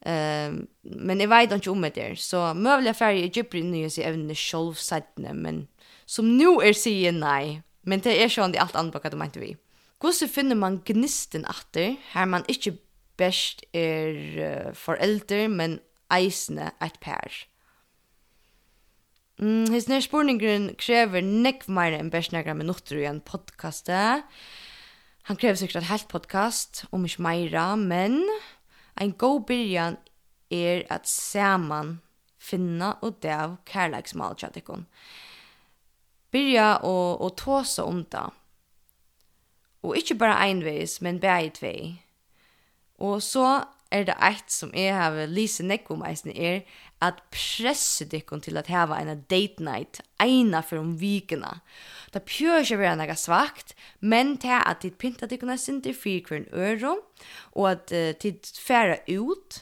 Um, 0.07 0.59
men 0.83 1.19
jeg 1.19 1.29
vet 1.29 1.51
ikke 1.51 1.71
om 1.71 1.81
det 1.81 1.97
er, 1.97 2.15
så 2.15 2.53
møvelig 2.53 2.93
affæri 2.93 3.23
i 3.23 3.29
Egypri 3.31 3.63
nye 3.65 3.89
seg 3.91 4.05
evne 4.05 4.35
sjolv 4.37 4.77
sættene, 4.79 5.33
men 5.33 5.65
som 6.05 6.29
nu 6.37 6.59
er 6.63 6.77
sier 6.77 7.11
nei, 7.11 7.63
men 7.83 8.03
det 8.05 8.13
er 8.15 8.29
sjående 8.31 8.61
alt 8.61 8.77
annet 8.77 8.93
bakka 8.93 9.11
du 9.11 9.17
mente 9.19 9.41
vi. 9.41 9.55
Gos 9.99 10.21
finner 10.29 10.55
man 10.55 10.79
gnisten 10.85 11.47
atter, 11.49 11.97
her 12.13 12.29
man 12.29 12.45
ikke 12.47 12.77
best 13.17 13.65
er 13.73 14.15
uh, 14.37 14.71
forelder, 14.77 15.47
men 15.49 15.79
eisne 16.13 16.69
et 16.79 17.01
pær. 17.03 17.41
Mm, 19.37 19.69
his 19.69 19.85
nær 19.85 20.01
spurningren 20.01 20.71
krever 20.81 21.21
nekk 21.21 21.67
meir 21.69 21.93
enn 21.93 22.09
best 22.09 22.31
nægra 22.33 22.55
minutter 22.57 22.97
i 22.97 23.05
en 23.05 23.19
podcast. 23.21 23.91
Han 25.29 25.37
krever 25.37 25.59
sikkert 25.59 25.83
et 25.83 25.91
helt 25.91 26.07
podcast, 26.09 26.85
om 26.91 27.05
ikke 27.05 27.21
meira, 27.21 27.75
men 27.75 28.23
en 28.97 29.13
god 29.13 29.45
byrjan 29.45 29.99
er 30.49 30.87
at 30.89 31.05
saman 31.05 31.99
finna 32.41 32.95
og 33.05 33.21
dev 33.21 33.59
kærleiksmal 33.69 34.39
tjadikon. 34.41 34.87
Byrja 36.33 36.79
og, 36.81 37.21
og 37.21 37.37
tåsa 37.37 37.85
om 37.85 38.01
da. 38.09 38.29
Og 39.85 39.97
ikke 40.01 40.17
bare 40.17 40.41
einveis, 40.47 40.97
men 41.01 41.21
bare 41.21 41.53
tvei. 41.53 42.01
Og 42.97 43.21
så 43.21 43.67
er 43.91 44.03
det 44.09 44.17
eit 44.17 44.51
som 44.51 44.73
jeg 44.75 44.95
har 44.95 45.27
lise 45.29 45.63
nekko 45.63 45.93
om 45.93 46.03
er, 46.07 46.63
at 47.03 47.19
presse 47.33 48.07
dikken 48.09 48.41
til 48.41 48.57
at 48.57 48.69
hava 48.73 48.97
en 49.01 49.21
date 49.29 49.61
night 49.63 50.01
eina 50.21 50.63
for 50.65 50.81
om 50.81 50.95
vikene. 50.97 51.59
Det 52.13 52.23
pjør 52.25 52.63
ikke 52.63 52.79
være 52.81 52.97
nega 53.01 53.15
svagt, 53.19 53.75
men 54.01 54.35
til 54.41 54.57
at 54.57 54.81
tid 54.81 54.97
pynta 54.97 55.29
dikken 55.29 55.53
er 55.53 55.61
sinter 55.61 55.93
fyrir 55.93 56.25
kvar 56.25 56.47
øron, 56.53 57.03
og 57.53 57.71
at 57.71 57.93
uh, 57.93 58.11
tid 58.17 58.49
færa 58.57 58.97
ut, 59.13 59.61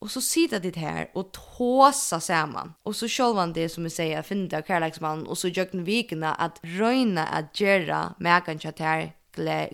og 0.00 0.10
så 0.12 0.20
sida 0.20 0.58
dit 0.62 0.76
her 0.76 1.08
og 1.16 1.32
tåsa 1.34 2.20
saman. 2.20 2.74
Og 2.84 2.94
så 2.94 3.08
sjølvan 3.10 3.54
det 3.56 3.70
som 3.72 3.86
vi 3.86 3.90
sier, 3.90 4.22
finne 4.22 4.46
det 4.50 4.60
av 4.60 4.66
kærleiksmannen, 4.68 5.26
og 5.26 5.38
så 5.40 5.50
gjør 5.50 5.72
den 5.72 6.22
at 6.22 6.60
røyna 6.78 7.26
at 7.34 7.50
gjerra 7.56 8.14
megan 8.20 8.60
kjatt 8.62 8.78
her 8.84 9.08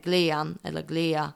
glean, 0.03 0.57
eller 0.65 0.83
glea, 0.83 1.33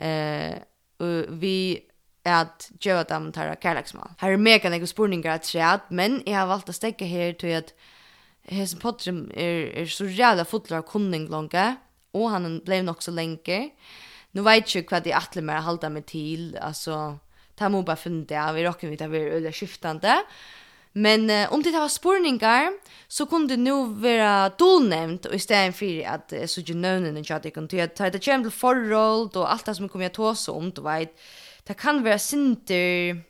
eh, 0.00 0.58
uh, 1.00 1.40
vi 1.40 1.89
at 2.24 2.68
gjøre 2.80 3.06
dem 3.08 3.30
til 3.32 3.54
kærleksmål. 3.62 4.16
Her 4.20 4.34
er 4.34 4.42
mega 4.42 4.70
noen 4.70 4.86
spurninger 4.86 5.32
at 5.32 5.48
skjedd, 5.48 5.88
men 5.90 6.20
jeg 6.26 6.36
har 6.36 6.50
valgt 6.50 6.68
å 6.68 6.76
stekke 6.76 7.08
her 7.08 7.32
til 7.40 7.56
at 7.62 7.72
hesen 8.50 8.80
potrim 8.82 9.24
er, 9.34 9.70
er 9.82 9.90
så 9.90 10.08
reale 10.08 10.44
fotler 10.48 10.80
av 10.80 10.88
kunning 10.90 11.28
langt, 11.32 11.56
og 12.12 12.30
han 12.32 12.60
ble 12.66 12.82
nok 12.84 13.02
så 13.04 13.14
lenge. 13.14 13.60
Nå 14.34 14.44
vet 14.46 14.68
jeg 14.68 14.84
ikke 14.84 14.98
hva 14.98 15.04
de 15.04 15.16
atle 15.16 15.42
mer 15.42 15.66
å 15.66 15.76
meg 15.90 16.06
til, 16.10 16.56
altså, 16.60 17.18
det 17.58 17.70
må 17.70 17.82
bare 17.82 18.00
finne 18.00 18.26
det, 18.28 18.40
vi 18.54 18.64
råkker 18.66 18.90
vi 18.90 18.98
til 18.98 19.10
å 19.10 19.14
være 19.14 19.38
øyne 19.38 19.54
skiftende. 19.54 20.20
Men 20.92 21.28
uh, 21.30 21.46
om 21.54 21.62
det 21.62 21.70
var 21.70 21.86
spurningar 21.88 22.72
så 23.08 23.26
kunne 23.30 23.48
det 23.48 23.60
nu 23.62 23.94
dolnevnt, 24.58 25.26
og 25.26 25.34
i 25.34 25.38
stedet 25.38 25.74
for 25.74 26.00
at 26.06 26.32
jeg 26.32 26.48
så 26.48 26.60
ju 26.60 26.74
nönen 26.74 27.16
och 27.16 27.44
jeg 27.44 27.52
kunne 27.52 27.86
ta 27.86 28.08
det 28.08 28.24
kommer 28.24 28.50
til 28.50 28.50
forhold, 28.50 29.36
og 29.36 29.52
alt 29.52 29.66
det 29.66 29.76
som 29.76 29.88
kommer 29.88 30.04
jag 30.04 30.12
ta 30.12 30.34
så 30.34 30.52
om 30.52 30.72
du 30.72 30.82
vet 30.82 31.14
det 31.68 31.76
kan 31.80 32.04
være 32.04 32.20
sinter 32.22 33.24